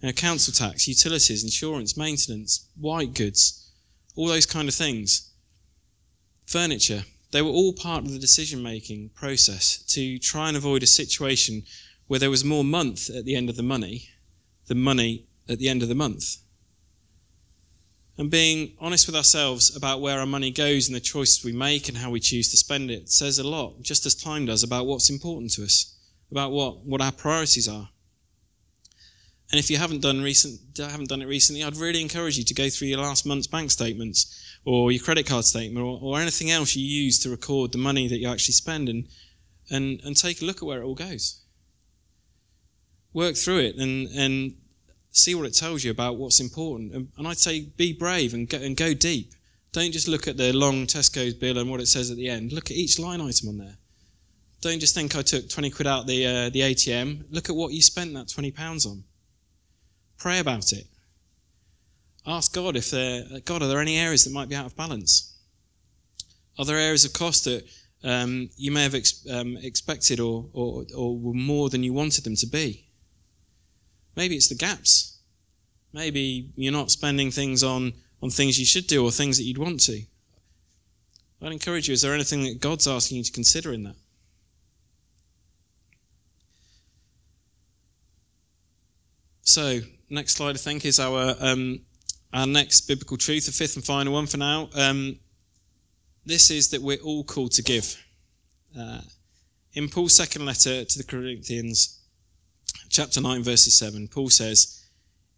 you 0.00 0.08
know, 0.08 0.12
council 0.12 0.52
tax, 0.52 0.86
utilities, 0.86 1.42
insurance, 1.42 1.96
maintenance, 1.96 2.68
white 2.78 3.14
goods, 3.14 3.72
all 4.14 4.28
those 4.28 4.46
kind 4.46 4.68
of 4.68 4.74
things. 4.74 5.32
Furniture. 6.46 7.04
They 7.32 7.42
were 7.42 7.50
all 7.50 7.72
part 7.72 8.04
of 8.04 8.12
the 8.12 8.18
decision 8.18 8.62
making 8.62 9.10
process 9.10 9.78
to 9.94 10.18
try 10.18 10.48
and 10.48 10.56
avoid 10.56 10.82
a 10.82 10.86
situation 10.86 11.62
where 12.06 12.20
there 12.20 12.30
was 12.30 12.44
more 12.44 12.64
month 12.64 13.10
at 13.10 13.24
the 13.24 13.34
end 13.34 13.50
of 13.50 13.56
the 13.56 13.62
money 13.62 14.08
than 14.66 14.80
money 14.80 15.26
at 15.48 15.58
the 15.58 15.68
end 15.68 15.82
of 15.82 15.88
the 15.88 15.94
month 15.94 16.36
and 18.18 18.30
being 18.30 18.72
honest 18.80 19.06
with 19.06 19.16
ourselves 19.16 19.74
about 19.76 20.00
where 20.00 20.20
our 20.20 20.26
money 20.26 20.50
goes 20.50 20.88
and 20.88 20.96
the 20.96 21.00
choices 21.00 21.44
we 21.44 21.52
make 21.52 21.88
and 21.88 21.98
how 21.98 22.10
we 22.10 22.20
choose 22.20 22.50
to 22.50 22.56
spend 22.56 22.90
it 22.90 23.10
says 23.10 23.38
a 23.38 23.46
lot, 23.46 23.82
just 23.82 24.06
as 24.06 24.14
time 24.14 24.46
does, 24.46 24.62
about 24.62 24.86
what's 24.86 25.10
important 25.10 25.52
to 25.52 25.62
us, 25.62 25.96
about 26.30 26.50
what, 26.50 26.84
what 26.84 27.00
our 27.00 27.12
priorities 27.12 27.68
are. 27.68 27.90
And 29.50 29.60
if 29.60 29.70
you 29.70 29.76
haven't 29.76 30.02
done 30.02 30.22
recent 30.22 30.60
haven't 30.76 31.08
done 31.08 31.22
it 31.22 31.26
recently, 31.26 31.62
I'd 31.62 31.76
really 31.76 32.02
encourage 32.02 32.36
you 32.36 32.44
to 32.44 32.54
go 32.54 32.68
through 32.68 32.88
your 32.88 32.98
last 32.98 33.24
month's 33.26 33.46
bank 33.46 33.70
statements 33.70 34.58
or 34.64 34.90
your 34.90 35.02
credit 35.02 35.26
card 35.26 35.44
statement 35.44 35.84
or, 35.84 36.00
or 36.02 36.20
anything 36.20 36.50
else 36.50 36.74
you 36.74 36.84
use 36.84 37.18
to 37.20 37.30
record 37.30 37.72
the 37.72 37.78
money 37.78 38.08
that 38.08 38.18
you 38.18 38.28
actually 38.28 38.54
spend 38.54 38.88
and, 38.88 39.06
and, 39.70 40.00
and 40.04 40.16
take 40.16 40.42
a 40.42 40.44
look 40.44 40.56
at 40.56 40.64
where 40.64 40.82
it 40.82 40.84
all 40.84 40.96
goes. 40.96 41.42
Work 43.12 43.36
through 43.36 43.58
it 43.58 43.76
and, 43.76 44.08
and 44.08 44.56
see 45.10 45.34
what 45.34 45.46
it 45.46 45.54
tells 45.54 45.84
you 45.84 45.90
about 45.92 46.16
what's 46.16 46.40
important. 46.40 46.92
And, 46.92 47.08
and 47.16 47.28
I'd 47.28 47.38
say 47.38 47.60
be 47.76 47.92
brave 47.92 48.34
and 48.34 48.48
go, 48.48 48.58
and 48.58 48.76
go 48.76 48.92
deep. 48.94 49.32
Don't 49.72 49.92
just 49.92 50.08
look 50.08 50.26
at 50.26 50.36
the 50.36 50.52
long 50.52 50.86
Tesco's 50.86 51.34
bill 51.34 51.58
and 51.58 51.70
what 51.70 51.80
it 51.80 51.86
says 51.86 52.10
at 52.10 52.16
the 52.16 52.28
end. 52.28 52.52
Look 52.52 52.70
at 52.70 52.76
each 52.76 52.98
line 52.98 53.20
item 53.20 53.48
on 53.48 53.58
there. 53.58 53.76
Don't 54.60 54.80
just 54.80 54.94
think 54.94 55.14
I 55.14 55.22
took 55.22 55.48
20 55.48 55.70
quid 55.70 55.86
out 55.86 56.06
the, 56.06 56.26
uh, 56.26 56.50
the 56.50 56.60
ATM. 56.60 57.26
Look 57.30 57.48
at 57.48 57.54
what 57.54 57.72
you 57.72 57.82
spent 57.82 58.12
that 58.14 58.28
20 58.28 58.50
pounds 58.50 58.84
on. 58.84 59.04
Pray 60.18 60.38
about 60.38 60.72
it. 60.72 60.86
Ask 62.26 62.54
God 62.54 62.76
if 62.76 62.90
there, 62.90 63.22
God, 63.44 63.62
are 63.62 63.68
there 63.68 63.80
any 63.80 63.98
areas 63.98 64.24
that 64.24 64.32
might 64.32 64.48
be 64.48 64.56
out 64.56 64.66
of 64.66 64.76
balance? 64.76 65.36
Are 66.58 66.64
there 66.64 66.78
areas 66.78 67.04
of 67.04 67.12
cost 67.12 67.44
that 67.44 67.64
um, 68.02 68.50
you 68.56 68.72
may 68.72 68.82
have 68.82 68.94
ex- 68.94 69.26
um, 69.30 69.56
expected 69.58 70.18
or, 70.18 70.46
or, 70.52 70.84
or 70.96 71.16
were 71.18 71.34
more 71.34 71.68
than 71.68 71.82
you 71.82 71.92
wanted 71.92 72.24
them 72.24 72.36
to 72.36 72.46
be? 72.46 72.88
Maybe 74.16 74.34
it's 74.34 74.48
the 74.48 74.54
gaps. 74.54 75.18
Maybe 75.92 76.50
you're 76.56 76.72
not 76.72 76.90
spending 76.90 77.30
things 77.30 77.62
on, 77.62 77.92
on 78.22 78.30
things 78.30 78.58
you 78.58 78.66
should 78.66 78.86
do 78.86 79.04
or 79.04 79.10
things 79.10 79.36
that 79.36 79.44
you'd 79.44 79.58
want 79.58 79.80
to. 79.80 80.02
I'd 81.42 81.52
encourage 81.52 81.88
you, 81.88 81.92
is 81.92 82.02
there 82.02 82.14
anything 82.14 82.44
that 82.44 82.60
God's 82.60 82.88
asking 82.88 83.18
you 83.18 83.24
to 83.24 83.32
consider 83.32 83.72
in 83.72 83.84
that? 83.84 83.96
So, 89.42 89.80
next 90.08 90.34
slide, 90.36 90.54
I 90.54 90.58
think, 90.58 90.84
is 90.84 90.98
our 90.98 91.34
um, 91.40 91.80
our 92.32 92.46
next 92.46 92.82
biblical 92.82 93.16
truth, 93.16 93.46
the 93.46 93.52
fifth 93.52 93.76
and 93.76 93.84
final 93.84 94.12
one 94.12 94.26
for 94.26 94.36
now. 94.36 94.68
Um, 94.74 95.18
this 96.24 96.50
is 96.50 96.70
that 96.70 96.82
we're 96.82 96.98
all 96.98 97.24
called 97.24 97.52
to 97.52 97.62
give. 97.62 97.96
Uh, 98.78 99.00
in 99.72 99.88
Paul's 99.88 100.16
second 100.16 100.44
letter 100.44 100.84
to 100.84 100.98
the 100.98 101.04
Corinthians, 101.04 102.00
chapter 102.90 103.20
9, 103.20 103.42
verses 103.42 103.78
7, 103.78 104.08
Paul 104.08 104.30
says, 104.30 104.84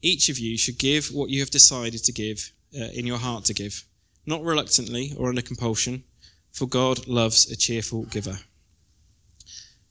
Each 0.01 0.29
of 0.29 0.39
you 0.39 0.57
should 0.57 0.79
give 0.79 1.09
what 1.09 1.31
you 1.31 1.41
have 1.41 1.51
decided 1.51 2.05
to 2.05 2.13
give 2.13 2.53
uh, 2.75 2.85
in 2.95 3.07
your 3.07 3.19
heart 3.19 3.45
to 3.47 3.55
give, 3.55 3.85
not 4.27 4.43
reluctantly 4.43 5.13
or 5.19 5.29
under 5.29 5.43
compulsion, 5.43 6.05
for 6.53 6.67
God 6.67 7.07
loves 7.07 7.51
a 7.51 7.57
cheerful 7.57 8.05
giver. 8.05 8.39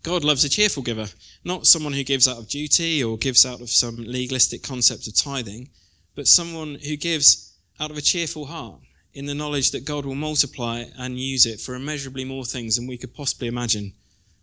God 0.07 0.23
loves 0.23 0.45
a 0.45 0.49
cheerful 0.49 0.83
giver, 0.83 1.07
not 1.43 1.65
someone 1.65 1.91
who 1.91 2.01
gives 2.01 2.29
out 2.29 2.37
of 2.37 2.47
duty 2.47 3.03
or 3.03 3.17
gives 3.17 3.45
out 3.45 3.59
of 3.59 3.69
some 3.69 3.97
legalistic 3.97 4.63
concept 4.63 5.05
of 5.05 5.17
tithing, 5.17 5.67
but 6.15 6.27
someone 6.27 6.75
who 6.75 6.95
gives 6.95 7.57
out 7.77 7.91
of 7.91 7.97
a 7.97 8.01
cheerful 8.01 8.45
heart 8.45 8.79
in 9.13 9.25
the 9.25 9.35
knowledge 9.35 9.71
that 9.71 9.83
God 9.83 10.05
will 10.05 10.15
multiply 10.15 10.85
and 10.97 11.19
use 11.19 11.45
it 11.45 11.59
for 11.59 11.75
immeasurably 11.75 12.23
more 12.23 12.45
things 12.45 12.77
than 12.77 12.87
we 12.87 12.97
could 12.97 13.13
possibly 13.13 13.49
imagine 13.49 13.95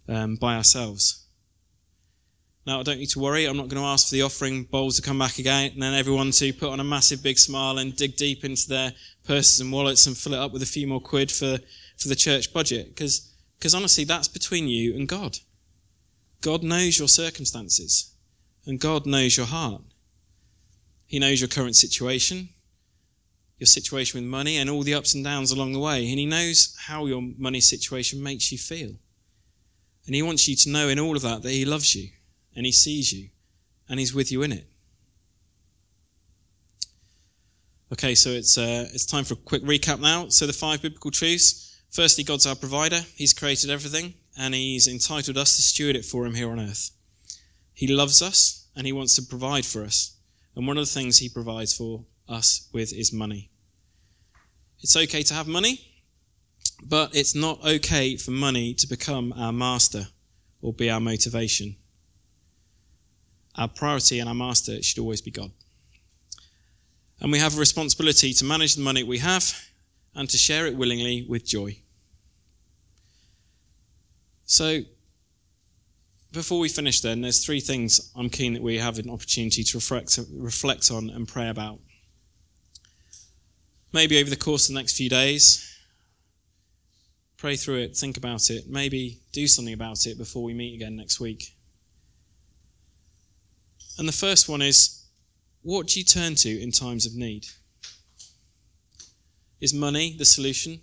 um, 0.07 0.37
by 0.37 0.55
ourselves. 0.55 1.25
Now, 2.67 2.81
I 2.81 2.83
don't 2.83 2.99
need 2.99 3.09
to 3.11 3.21
worry. 3.21 3.47
I'm 3.47 3.57
not 3.57 3.69
going 3.69 3.83
to 3.83 3.89
ask 3.89 4.09
for 4.09 4.17
the 4.17 4.21
offering 4.21 4.65
bowls 4.65 4.97
to 4.97 5.03
come 5.03 5.19
back 5.19 5.39
again 5.39 5.71
and 5.73 5.83
then 5.83 5.95
everyone 5.95 6.31
to 6.33 6.53
put 6.53 6.73
on 6.73 6.81
a 6.81 6.85
massive 6.85 7.23
big 7.23 7.39
smile 7.39 7.79
and 7.79 7.97
dig 7.97 8.17
deep 8.17 8.45
into 8.45 8.69
their 8.69 8.93
purses 9.27 9.61
and 9.61 9.73
wallets 9.73 10.07
and 10.07 10.15
fill 10.15 10.35
it 10.35 10.41
up 10.41 10.53
with 10.53 10.61
a 10.61 10.67
few 10.67 10.87
more 10.87 11.01
quid 11.01 11.33
for, 11.33 11.57
for 11.97 12.09
the 12.09 12.15
church 12.15 12.53
budget. 12.53 12.89
Because 12.95 13.75
honestly, 13.75 14.05
that's 14.05 14.29
between 14.29 14.69
you 14.69 14.95
and 14.95 15.09
God. 15.09 15.39
God 16.45 16.63
knows 16.63 16.99
your 16.99 17.09
circumstances 17.09 18.13
and 18.67 18.79
God 18.79 19.07
knows 19.07 19.35
your 19.35 19.47
heart. 19.47 19.81
He 21.07 21.19
knows 21.19 21.41
your 21.41 21.49
current 21.49 21.75
situation, 21.75 22.51
your 23.59 23.67
situation 23.67 24.21
with 24.21 24.29
money, 24.29 24.59
and 24.59 24.69
all 24.69 24.83
the 24.83 24.93
ups 24.93 25.15
and 25.15 25.25
downs 25.25 25.51
along 25.53 25.73
the 25.73 25.79
way. 25.79 26.07
And 26.11 26.19
He 26.19 26.27
knows 26.27 26.77
how 26.87 27.07
your 27.07 27.23
money 27.39 27.61
situation 27.61 28.23
makes 28.23 28.53
you 28.53 28.59
feel. 28.59 28.91
And 30.05 30.15
He 30.15 30.23
wants 30.23 30.47
you 30.47 30.55
to 30.57 30.69
know 30.69 30.89
in 30.91 30.99
all 30.99 31.17
of 31.17 31.23
that 31.23 31.43
that 31.43 31.51
He 31.51 31.65
loves 31.65 31.95
you 31.95 32.11
and 32.55 32.67
He 32.67 32.73
sees 32.73 33.11
you 33.11 33.31
and 33.89 33.99
He's 33.99 34.15
with 34.15 34.31
you 34.31 34.43
in 34.43 34.53
it. 34.53 34.67
Okay, 37.91 38.15
so 38.15 38.29
it's, 38.29 38.59
uh, 38.59 38.87
it's 38.93 39.07
time 39.07 39.25
for 39.25 39.33
a 39.33 39.39
quick 39.39 39.63
recap 39.63 39.99
now. 39.99 40.29
So, 40.29 40.47
the 40.47 40.53
five 40.53 40.83
biblical 40.83 41.11
truths. 41.11 41.81
Firstly, 41.91 42.25
God's 42.25 42.47
our 42.47 42.57
provider. 42.57 43.01
He's 43.15 43.33
created 43.33 43.71
everything, 43.71 44.15
and 44.37 44.55
He's 44.55 44.87
entitled 44.87 45.39
us 45.39 45.57
to 45.57 45.63
steward 45.63 45.97
it 45.97 46.05
for 46.05 46.27
Him 46.27 46.35
here 46.35 46.51
on 46.51 46.61
earth. 46.61 46.91
He 47.73 47.87
loves 47.87 48.23
us, 48.23 48.69
and 48.77 48.87
He 48.87 48.93
wants 48.93 49.17
to 49.17 49.23
provide 49.23 49.65
for 49.65 49.83
us. 49.85 50.17
And 50.57 50.67
one 50.67 50.79
of 50.79 50.85
the 50.85 50.91
things 50.91 51.19
He 51.19 51.29
provides 51.29 51.75
for 51.75 52.05
us 52.29 52.69
with 52.73 52.93
is 52.93 53.13
money. 53.13 53.51
It's 54.81 54.97
okay 54.97 55.23
to 55.23 55.35
have 55.35 55.49
money, 55.49 55.81
but 56.83 57.15
it's 57.15 57.35
not 57.35 57.65
okay 57.65 58.17
for 58.17 58.31
money 58.31 58.75
to 58.75 58.87
become 58.87 59.33
our 59.37 59.53
master 59.53 60.09
or 60.61 60.73
be 60.73 60.91
our 60.91 61.01
motivation 61.01 61.77
our 63.57 63.69
priority 63.69 64.19
and 64.19 64.29
our 64.29 64.35
master 64.35 64.83
should 64.83 65.01
always 65.01 65.21
be 65.21 65.31
God. 65.31 65.51
And 67.21 67.31
we 67.31 67.39
have 67.39 67.57
a 67.57 67.61
responsibility 67.61 68.33
to 68.35 68.45
manage 68.45 68.75
the 68.75 68.83
money 68.83 69.03
we 69.03 69.19
have 69.19 69.55
and 70.15 70.29
to 70.29 70.37
share 70.37 70.67
it 70.67 70.77
willingly 70.77 71.25
with 71.29 71.47
joy. 71.47 71.79
So, 74.47 74.81
before 76.33 76.59
we 76.59 76.69
finish, 76.69 77.01
then, 77.01 77.21
there's 77.21 77.45
three 77.45 77.61
things 77.61 78.11
I'm 78.17 78.29
keen 78.29 78.55
that 78.55 78.63
we 78.63 78.79
have 78.79 78.99
an 78.99 79.09
opportunity 79.09 79.63
to 79.63 79.77
reflect, 79.77 80.19
reflect 80.33 80.91
on 80.91 81.09
and 81.11 81.27
pray 81.27 81.49
about. 81.49 81.79
Maybe 83.93 84.21
over 84.21 84.29
the 84.29 84.37
course 84.37 84.69
of 84.69 84.75
the 84.75 84.81
next 84.81 84.97
few 84.97 85.09
days, 85.09 85.79
pray 87.37 87.57
through 87.57 87.79
it, 87.79 87.97
think 87.97 88.17
about 88.17 88.51
it, 88.51 88.69
maybe 88.69 89.21
do 89.33 89.47
something 89.47 89.73
about 89.73 90.07
it 90.07 90.19
before 90.19 90.43
we 90.43 90.55
meet 90.55 90.75
again 90.75 90.97
next 90.97 91.21
week. 91.21 91.55
And 93.97 94.09
the 94.09 94.13
first 94.13 94.49
one 94.49 94.63
is 94.63 95.07
what 95.63 95.87
do 95.87 96.01
you 96.01 96.05
turn 96.05 96.35
to 96.37 96.61
in 96.61 96.73
times 96.73 97.07
of 97.07 97.15
need? 97.15 97.47
Is 99.61 99.73
money 99.73 100.15
the 100.19 100.25
solution? 100.25 100.81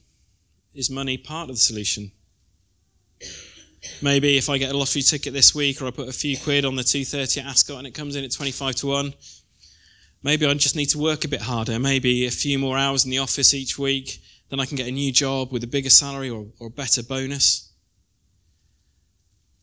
Is 0.73 0.89
money 0.89 1.17
part 1.17 1.49
of 1.49 1.57
the 1.57 1.61
solution? 1.61 2.13
Maybe 4.01 4.37
if 4.37 4.49
I 4.49 4.57
get 4.57 4.71
a 4.71 4.77
lottery 4.77 5.01
ticket 5.01 5.33
this 5.33 5.55
week 5.55 5.81
or 5.81 5.87
I 5.87 5.91
put 5.91 6.07
a 6.07 6.13
few 6.13 6.37
quid 6.37 6.65
on 6.65 6.75
the 6.75 6.83
230 6.83 7.41
at 7.41 7.47
Ascot 7.47 7.77
and 7.79 7.87
it 7.87 7.93
comes 7.93 8.15
in 8.15 8.23
at 8.23 8.31
25 8.31 8.75
to 8.75 8.87
1, 8.87 9.13
maybe 10.23 10.45
I 10.45 10.53
just 10.53 10.75
need 10.75 10.87
to 10.87 10.99
work 10.99 11.25
a 11.25 11.27
bit 11.27 11.41
harder. 11.41 11.79
Maybe 11.79 12.25
a 12.25 12.31
few 12.31 12.59
more 12.59 12.77
hours 12.77 13.05
in 13.05 13.11
the 13.11 13.17
office 13.17 13.53
each 13.53 13.79
week, 13.79 14.21
then 14.49 14.59
I 14.59 14.65
can 14.65 14.77
get 14.77 14.87
a 14.87 14.91
new 14.91 15.11
job 15.11 15.51
with 15.51 15.63
a 15.63 15.67
bigger 15.67 15.89
salary 15.89 16.29
or, 16.29 16.47
or 16.59 16.67
a 16.67 16.71
better 16.71 17.01
bonus. 17.01 17.71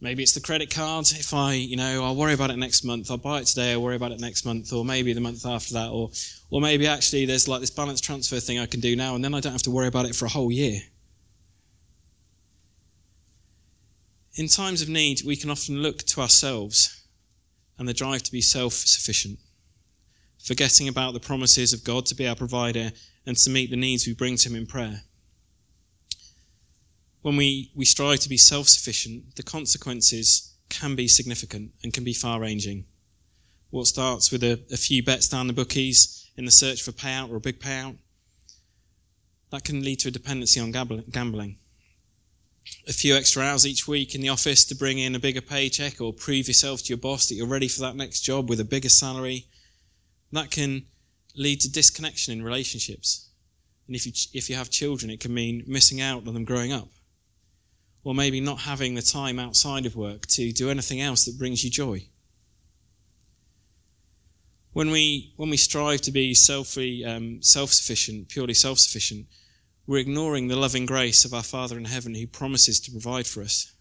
Maybe 0.00 0.22
it's 0.22 0.32
the 0.32 0.40
credit 0.40 0.72
card. 0.72 1.06
If 1.10 1.34
I, 1.34 1.54
you 1.54 1.76
know, 1.76 2.04
I'll 2.04 2.14
worry 2.14 2.32
about 2.32 2.50
it 2.50 2.56
next 2.56 2.84
month. 2.84 3.10
I'll 3.10 3.16
buy 3.16 3.40
it 3.40 3.46
today. 3.46 3.72
I'll 3.72 3.82
worry 3.82 3.96
about 3.96 4.12
it 4.12 4.20
next 4.20 4.44
month, 4.44 4.72
or 4.72 4.84
maybe 4.84 5.12
the 5.12 5.20
month 5.20 5.44
after 5.44 5.74
that, 5.74 5.90
or, 5.90 6.10
or 6.50 6.60
maybe 6.60 6.86
actually 6.86 7.26
there's 7.26 7.48
like 7.48 7.60
this 7.60 7.70
balance 7.70 8.00
transfer 8.00 8.38
thing 8.38 8.60
I 8.60 8.66
can 8.66 8.78
do 8.78 8.94
now, 8.94 9.16
and 9.16 9.24
then 9.24 9.34
I 9.34 9.40
don't 9.40 9.52
have 9.52 9.62
to 9.62 9.72
worry 9.72 9.88
about 9.88 10.06
it 10.06 10.14
for 10.14 10.26
a 10.26 10.28
whole 10.28 10.52
year. 10.52 10.80
In 14.38 14.48
times 14.48 14.80
of 14.80 14.88
need, 14.88 15.20
we 15.26 15.36
can 15.36 15.50
often 15.50 15.82
look 15.82 15.98
to 16.04 16.22
ourselves 16.22 17.02
and 17.76 17.86
the 17.86 17.92
drive 17.92 18.22
to 18.22 18.32
be 18.32 18.40
self 18.40 18.72
sufficient, 18.72 19.38
forgetting 20.42 20.88
about 20.88 21.12
the 21.12 21.20
promises 21.20 21.74
of 21.74 21.84
God 21.84 22.06
to 22.06 22.14
be 22.14 22.26
our 22.26 22.36
provider 22.36 22.92
and 23.26 23.36
to 23.36 23.50
meet 23.50 23.70
the 23.70 23.76
needs 23.76 24.06
we 24.06 24.14
bring 24.14 24.36
to 24.36 24.48
Him 24.48 24.56
in 24.56 24.66
prayer 24.66 25.02
when 27.22 27.36
we, 27.36 27.70
we 27.74 27.84
strive 27.84 28.20
to 28.20 28.28
be 28.28 28.36
self 28.36 28.68
sufficient, 28.68 29.36
the 29.36 29.42
consequences 29.42 30.54
can 30.68 30.94
be 30.94 31.08
significant 31.08 31.72
and 31.82 31.92
can 31.92 32.04
be 32.04 32.12
far 32.12 32.40
ranging. 32.40 32.84
What 33.70 33.86
starts 33.86 34.30
with 34.30 34.42
a, 34.42 34.60
a, 34.72 34.76
few 34.76 35.02
bets 35.02 35.28
down 35.28 35.46
the 35.46 35.52
bookies 35.52 36.30
in 36.36 36.46
the 36.46 36.50
search 36.50 36.82
for 36.82 36.92
payout 36.92 37.30
or 37.30 37.36
a 37.36 37.40
big 37.40 37.60
payout, 37.60 37.96
that 39.50 39.64
can 39.64 39.82
lead 39.82 39.98
to 40.00 40.08
a 40.08 40.10
dependency 40.10 40.58
on 40.58 40.72
gambling. 40.72 41.58
A 42.86 42.92
few 42.92 43.14
extra 43.14 43.42
hours 43.42 43.66
each 43.66 43.86
week 43.86 44.14
in 44.14 44.20
the 44.20 44.28
office 44.28 44.64
to 44.66 44.74
bring 44.74 44.98
in 44.98 45.14
a 45.14 45.18
bigger 45.18 45.40
paycheck 45.40 46.00
or 46.00 46.12
prove 46.12 46.48
yourself 46.48 46.82
to 46.82 46.88
your 46.88 46.98
boss 46.98 47.28
that 47.28 47.34
you're 47.34 47.46
ready 47.46 47.68
for 47.68 47.80
that 47.82 47.96
next 47.96 48.20
job 48.20 48.48
with 48.48 48.60
a 48.60 48.64
bigger 48.64 48.88
salary, 48.88 49.46
that 50.32 50.50
can 50.50 50.84
lead 51.36 51.60
to 51.60 51.70
disconnection 51.70 52.32
in 52.32 52.42
relationships. 52.42 53.28
And 53.86 53.96
if 53.96 54.06
you, 54.06 54.12
if 54.32 54.50
you 54.50 54.56
have 54.56 54.70
children, 54.70 55.10
it 55.10 55.20
can 55.20 55.32
mean 55.32 55.64
missing 55.66 56.00
out 56.00 56.26
on 56.26 56.34
them 56.34 56.44
growing 56.44 56.72
up 56.72 56.88
or 58.04 58.14
maybe 58.14 58.40
not 58.40 58.60
having 58.60 58.94
the 58.94 59.02
time 59.02 59.38
outside 59.38 59.84
of 59.84 59.96
work 59.96 60.26
to 60.26 60.52
do 60.52 60.70
anything 60.70 61.00
else 61.00 61.24
that 61.24 61.38
brings 61.38 61.64
you 61.64 61.70
joy. 61.70 62.02
When 64.72 64.90
we, 64.90 65.32
when 65.36 65.50
we 65.50 65.56
strive 65.56 66.02
to 66.02 66.12
be 66.12 66.34
um, 67.06 67.42
self-sufficient, 67.42 68.28
purely 68.28 68.54
self-sufficient, 68.54 69.26
we're 69.88 69.96
ignoring 69.96 70.48
the 70.48 70.56
loving 70.56 70.84
grace 70.84 71.24
of 71.24 71.32
our 71.32 71.42
Father 71.42 71.78
in 71.78 71.86
heaven 71.86 72.14
who 72.14 72.26
promises 72.26 72.78
to 72.78 72.90
provide 72.90 73.26
for 73.26 73.40
us, 73.40 73.72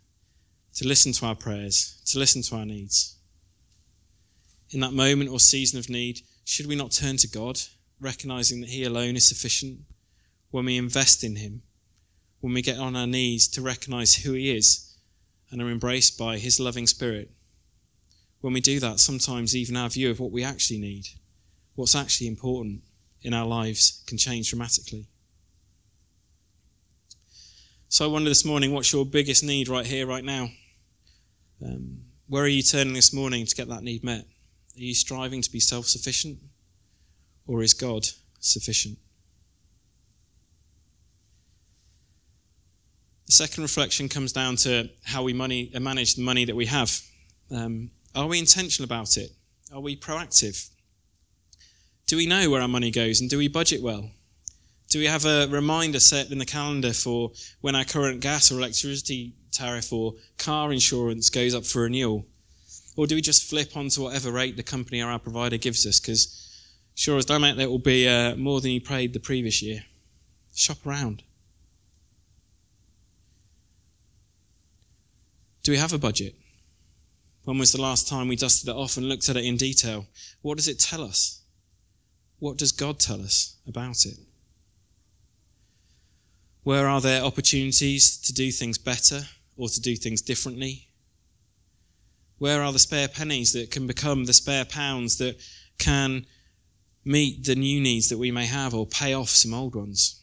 to 0.74 0.88
listen 0.88 1.12
to 1.12 1.26
our 1.26 1.36
prayers, 1.36 2.02
to 2.06 2.18
listen 2.18 2.42
to 2.42 2.56
our 2.56 2.66
needs. 2.66 3.18
In 4.70 4.80
that 4.80 4.94
moment 4.94 5.30
or 5.30 5.42
season 5.42 5.78
of 5.78 5.90
need, 5.90 6.22
should 6.46 6.66
we 6.66 6.78
not 6.78 6.92
turn 6.94 7.18
to 7.18 7.28
God, 7.28 7.60
recognizing 8.00 8.62
that 8.62 8.70
He 8.70 8.86
alone 8.86 9.18
is 9.18 9.28
sufficient? 9.28 9.80
When 10.50 10.64
we 10.64 10.78
invest 10.78 11.26
in 11.26 11.36
Him, 11.36 11.62
when 12.40 12.54
we 12.54 12.62
get 12.62 12.80
on 12.80 12.96
our 12.96 13.06
knees 13.06 13.46
to 13.50 13.62
recognize 13.62 14.16
who 14.16 14.32
He 14.32 14.56
is 14.56 14.96
and 15.52 15.62
are 15.62 15.70
embraced 15.70 16.18
by 16.18 16.38
His 16.38 16.58
loving 16.58 16.88
Spirit. 16.88 17.32
When 18.40 18.54
we 18.54 18.62
do 18.62 18.80
that, 18.80 19.02
sometimes 19.02 19.58
even 19.58 19.76
our 19.76 19.90
view 19.90 20.10
of 20.10 20.22
what 20.22 20.32
we 20.32 20.46
actually 20.46 20.80
need, 20.80 21.08
what's 21.76 21.96
actually 21.96 22.28
important 22.28 22.84
in 23.24 23.34
our 23.34 23.46
lives, 23.46 24.06
can 24.08 24.18
change 24.18 24.50
dramatically. 24.50 25.10
So 27.90 28.04
I 28.04 28.10
wonder 28.10 28.30
this 28.30 28.44
morning, 28.44 28.74
what's 28.74 28.92
your 28.92 29.06
biggest 29.06 29.46
need 29.46 29.70
right 29.70 29.86
here, 29.86 30.06
right 30.06 30.24
now? 30.24 30.50
Um, 31.64 32.02
where 32.28 32.44
are 32.44 32.50
you 32.50 32.62
turning 32.62 32.94
this 32.94 33.14
morning 33.14 33.46
to 33.46 33.56
get 33.56 33.70
that 33.70 33.82
need 33.82 34.04
met? 34.04 34.26
Are 34.76 34.82
you 34.82 34.94
striving 34.94 35.42
to 35.42 35.50
be 35.50 35.62
self 35.62 35.86
sufficient? 35.86 36.38
Or 37.48 37.64
is 37.64 37.74
God 37.74 38.06
sufficient? 38.42 38.98
The 43.28 43.32
second 43.32 43.64
reflection 43.64 44.10
comes 44.10 44.34
down 44.34 44.58
to 44.58 44.90
how 45.06 45.24
we 45.24 45.32
money, 45.32 45.72
uh, 45.74 45.80
manage 45.80 46.16
the 46.16 46.24
money 46.24 46.44
that 46.44 46.56
we 46.58 46.66
have. 46.66 46.92
Um, 47.50 47.92
are 48.14 48.28
we 48.28 48.38
intentional 48.38 48.84
about 48.86 49.16
it? 49.16 49.32
Are 49.74 49.80
we 49.80 49.96
proactive? 49.96 50.70
Do 52.06 52.18
we 52.18 52.26
know 52.26 52.50
where 52.50 52.62
our 52.62 52.68
money 52.68 52.92
goes 52.92 53.22
and 53.22 53.30
do 53.30 53.38
we 53.38 53.48
budget 53.48 53.82
well? 53.82 54.12
Do 54.98 55.02
we 55.02 55.06
have 55.10 55.26
a 55.26 55.46
reminder 55.52 56.00
set 56.00 56.32
in 56.32 56.40
the 56.40 56.46
calendar 56.46 56.92
for 56.92 57.32
when 57.62 57.76
our 57.76 57.84
current 57.84 58.20
gas 58.20 58.52
or 58.52 58.56
electricity 58.56 59.36
tariff 59.52 59.94
or 59.94 60.16
car 60.40 60.74
insurance 60.74 61.30
goes 61.30 61.54
up 61.54 61.66
for 61.66 61.84
renewal? 61.84 62.26
Or 62.96 63.06
do 63.06 63.14
we 63.14 63.22
just 63.22 63.48
flip 63.48 63.78
onto 63.78 64.02
whatever 64.02 64.32
rate 64.32 64.58
the 64.58 64.64
company 64.64 65.04
or 65.04 65.12
our 65.12 65.20
provider 65.20 65.58
gives 65.58 65.86
us? 65.86 66.00
Because 66.00 66.74
sure 66.96 67.16
as 67.16 67.26
damn 67.26 67.44
it, 67.44 67.58
that 67.58 67.70
will 67.70 67.78
be 67.78 68.08
uh, 68.08 68.36
more 68.38 68.60
than 68.60 68.72
you 68.72 68.82
paid 68.82 69.14
the 69.14 69.20
previous 69.20 69.62
year. 69.62 69.86
Shop 70.56 70.84
around. 70.84 71.22
Do 75.62 75.74
we 75.74 75.78
have 75.78 75.94
a 75.94 76.00
budget? 76.00 76.34
When 77.44 77.60
was 77.60 77.72
the 77.72 77.80
last 77.80 78.08
time 78.08 78.30
we 78.30 78.36
dusted 78.36 78.70
it 78.70 78.76
off 78.76 78.98
and 78.98 79.08
looked 79.08 79.30
at 79.30 79.38
it 79.38 79.46
in 79.46 79.58
detail? 79.58 80.08
What 80.42 80.58
does 80.58 80.68
it 80.68 80.80
tell 80.80 81.04
us? 81.04 81.44
What 82.40 82.58
does 82.58 82.72
God 82.72 83.00
tell 83.00 83.22
us 83.22 83.58
about 83.68 84.04
it? 84.04 84.18
Where 86.68 86.90
are 86.90 87.00
there 87.00 87.24
opportunities 87.24 88.18
to 88.18 88.34
do 88.34 88.52
things 88.52 88.78
better 88.78 89.22
or 89.56 89.70
to 89.70 89.80
do 89.80 89.96
things 89.96 90.22
differently? 90.22 90.90
Where 92.40 92.62
are 92.62 92.74
the 92.74 92.78
spare 92.78 93.08
pennies 93.08 93.54
that 93.54 93.72
can 93.72 93.88
become 93.88 94.26
the 94.26 94.34
spare 94.34 94.66
pounds 94.66 95.18
that 95.20 95.42
can 95.80 96.26
meet 97.06 97.46
the 97.46 97.56
new 97.56 97.80
needs 97.80 98.10
that 98.10 98.18
we 98.18 98.32
may 98.32 98.48
have 98.48 98.74
or 98.74 98.86
pay 98.86 99.14
off 99.14 99.30
some 99.30 99.54
old 99.54 99.76
ones? 99.76 100.22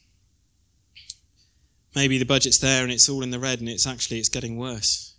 Maybe 1.96 2.18
the 2.18 2.26
budget's 2.26 2.58
there 2.58 2.82
and 2.82 2.92
it's 2.92 3.08
all 3.08 3.22
in 3.22 3.30
the 3.30 3.38
red 3.38 3.60
and 3.60 3.68
it's 3.70 3.86
actually 3.86 4.18
it's 4.18 4.28
getting 4.28 4.58
worse. 4.58 5.14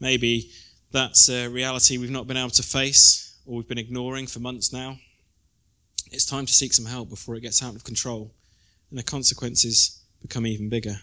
Maybe 0.00 0.50
that's 0.92 1.30
a 1.30 1.48
reality 1.48 1.96
we've 1.96 2.10
not 2.10 2.26
been 2.26 2.36
able 2.36 2.50
to 2.50 2.62
face 2.62 3.38
or 3.46 3.56
we've 3.56 3.68
been 3.68 3.78
ignoring 3.78 4.26
for 4.26 4.40
months 4.40 4.70
now. 4.70 4.98
It's 6.12 6.26
time 6.26 6.44
to 6.44 6.52
seek 6.52 6.74
some 6.74 6.84
help 6.84 7.08
before 7.08 7.36
it 7.36 7.40
gets 7.40 7.62
out 7.62 7.74
of 7.74 7.84
control 7.84 8.34
and 8.94 9.00
the 9.00 9.02
consequences 9.02 10.04
become 10.22 10.46
even 10.46 10.68
bigger. 10.68 10.94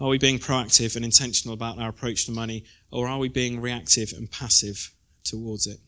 Are 0.00 0.08
we 0.08 0.18
being 0.18 0.40
proactive 0.40 0.96
and 0.96 1.04
intentional 1.04 1.54
about 1.54 1.78
our 1.78 1.88
approach 1.88 2.26
to 2.26 2.32
money, 2.32 2.64
or 2.90 3.06
are 3.06 3.20
we 3.20 3.28
being 3.28 3.60
reactive 3.60 4.12
and 4.12 4.28
passive 4.28 4.92
towards 5.22 5.68
it? 5.68 5.78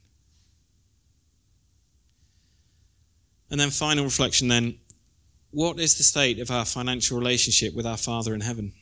And 3.51 3.59
then, 3.59 3.71
final 3.71 4.05
reflection 4.05 4.47
then 4.47 4.79
what 5.51 5.81
is 5.81 5.97
the 5.97 6.05
state 6.05 6.39
of 6.39 6.53
our 6.53 6.65
financial 6.65 7.19
relationship 7.19 7.75
with 7.75 7.85
our 7.85 7.97
Father 7.97 8.35
in 8.35 8.43
heaven? 8.43 8.75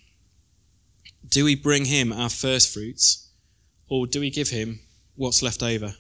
Do 1.27 1.47
we 1.47 1.55
bring 1.55 1.87
him 1.87 2.13
our 2.13 2.29
first 2.29 2.75
fruits, 2.75 3.31
or 3.89 4.07
do 4.07 4.21
we 4.21 4.29
give 4.29 4.51
him 4.51 4.81
what's 5.15 5.41
left 5.41 5.63
over? 5.63 5.95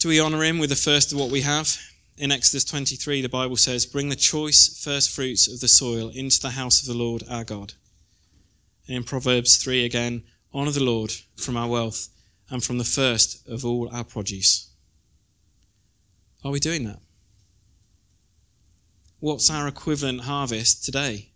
Do 0.00 0.08
we 0.10 0.20
honour 0.20 0.44
him 0.44 0.58
with 0.58 0.68
the 0.68 0.76
first 0.76 1.14
of 1.14 1.18
what 1.18 1.30
we 1.30 1.40
have? 1.40 1.78
In 2.16 2.30
Exodus 2.30 2.64
23, 2.64 3.22
the 3.22 3.28
Bible 3.28 3.56
says, 3.56 3.86
Bring 3.86 4.08
the 4.08 4.16
choice 4.16 4.80
first 4.82 5.10
fruits 5.10 5.52
of 5.52 5.60
the 5.60 5.66
soil 5.66 6.10
into 6.10 6.40
the 6.40 6.50
house 6.50 6.80
of 6.80 6.86
the 6.86 6.94
Lord 6.94 7.24
our 7.28 7.42
God. 7.42 7.74
And 8.86 8.96
in 8.96 9.04
Proverbs 9.04 9.56
3 9.56 9.84
again, 9.84 10.22
Honour 10.54 10.70
the 10.70 10.84
Lord 10.84 11.12
from 11.36 11.56
our 11.56 11.66
wealth 11.66 12.08
and 12.48 12.62
from 12.62 12.78
the 12.78 12.84
first 12.84 13.48
of 13.48 13.64
all 13.64 13.88
our 13.92 14.04
produce. 14.04 14.70
Are 16.44 16.52
we 16.52 16.60
doing 16.60 16.84
that? 16.84 17.00
What's 19.18 19.50
our 19.50 19.66
equivalent 19.66 20.20
harvest 20.20 20.84
today? 20.84 21.30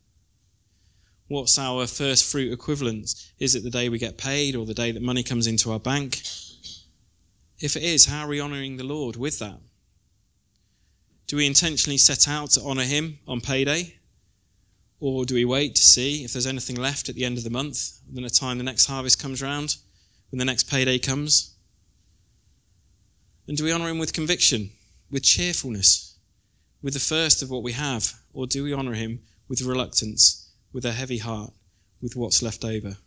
What's 1.27 1.59
our 1.59 1.89
first 1.89 2.31
fruit 2.31 2.53
equivalent? 2.53 3.13
Is 3.41 3.57
it 3.57 3.65
the 3.65 3.71
day 3.71 3.89
we 3.89 3.99
get 3.99 4.17
paid 4.17 4.55
or 4.55 4.65
the 4.65 4.75
day 4.75 4.93
that 4.93 5.03
money 5.03 5.25
comes 5.25 5.49
into 5.49 5.73
our 5.73 5.81
bank? 5.81 6.23
If 7.59 7.75
it 7.75 7.83
is, 7.83 8.07
how 8.07 8.27
are 8.27 8.29
we 8.29 8.41
honouring 8.41 8.77
the 8.77 8.85
Lord 8.85 9.17
with 9.17 9.41
that? 9.41 9.59
Do 11.29 11.37
we 11.37 11.47
intentionally 11.47 11.99
set 11.99 12.27
out 12.27 12.51
to 12.51 12.63
honour 12.63 12.83
Him 12.83 13.21
on 13.29 13.41
payday? 13.41 13.95
Or 14.99 15.25
do 15.25 15.35
we 15.35 15.45
wait 15.45 15.77
to 15.77 15.83
see 15.83 16.25
if 16.25 16.33
there's 16.33 16.47
anything 16.47 16.75
left 16.75 17.09
at 17.09 17.15
the 17.15 17.25
end 17.25 17.39
of 17.39 17.45
the 17.45 17.51
month, 17.51 18.01
then 18.11 18.25
the 18.25 18.31
time 18.31 18.59
the 18.59 18.65
next 18.65 18.87
harvest 18.87 19.23
comes 19.23 19.41
round, 19.41 19.77
when 20.31 20.41
the 20.41 20.45
next 20.45 20.69
payday 20.69 20.99
comes? 20.99 21.55
And 23.47 23.57
do 23.57 23.63
we 23.63 23.73
honour 23.73 23.89
Him 23.89 23.99
with 23.99 24.13
conviction, 24.13 24.71
with 25.09 25.23
cheerfulness, 25.23 26.19
with 26.83 26.95
the 26.95 27.01
first 27.01 27.41
of 27.41 27.51
what 27.51 27.63
we 27.63 27.73
have? 27.73 28.15
Or 28.33 28.49
do 28.49 28.65
we 28.65 28.75
honour 28.75 28.95
Him 28.95 29.21
with 29.47 29.63
reluctance? 29.63 30.49
with 30.73 30.85
a 30.85 30.93
heavy 30.93 31.19
heart 31.19 31.53
with 32.01 32.17
what's 32.17 32.43
left 32.43 32.65
over. 32.65 32.99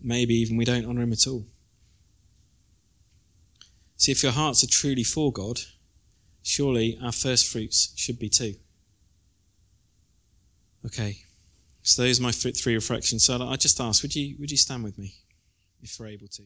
Maybe 0.00 0.34
even 0.34 0.56
we 0.56 0.64
don't 0.64 0.84
honour 0.84 1.02
him 1.02 1.12
at 1.12 1.26
all. 1.26 1.46
See, 3.96 4.12
if 4.12 4.22
your 4.22 4.32
hearts 4.32 4.62
are 4.62 4.68
truly 4.68 5.04
for 5.04 5.32
God, 5.32 5.60
surely 6.46 6.96
our 7.02 7.10
first 7.10 7.50
fruits 7.50 7.92
should 7.96 8.18
be 8.18 8.28
too. 8.28 8.54
Okay, 10.84 11.18
so 11.82 12.02
those 12.02 12.20
are 12.20 12.22
my 12.22 12.30
three 12.30 12.74
reflections. 12.74 13.24
So 13.24 13.42
I 13.42 13.56
just 13.56 13.80
ask, 13.80 14.02
would 14.02 14.14
you, 14.14 14.36
would 14.38 14.52
you 14.52 14.56
stand 14.56 14.84
with 14.84 14.96
me 14.96 15.14
if 15.82 15.98
we're 15.98 16.06
able 16.06 16.28
to? 16.28 16.42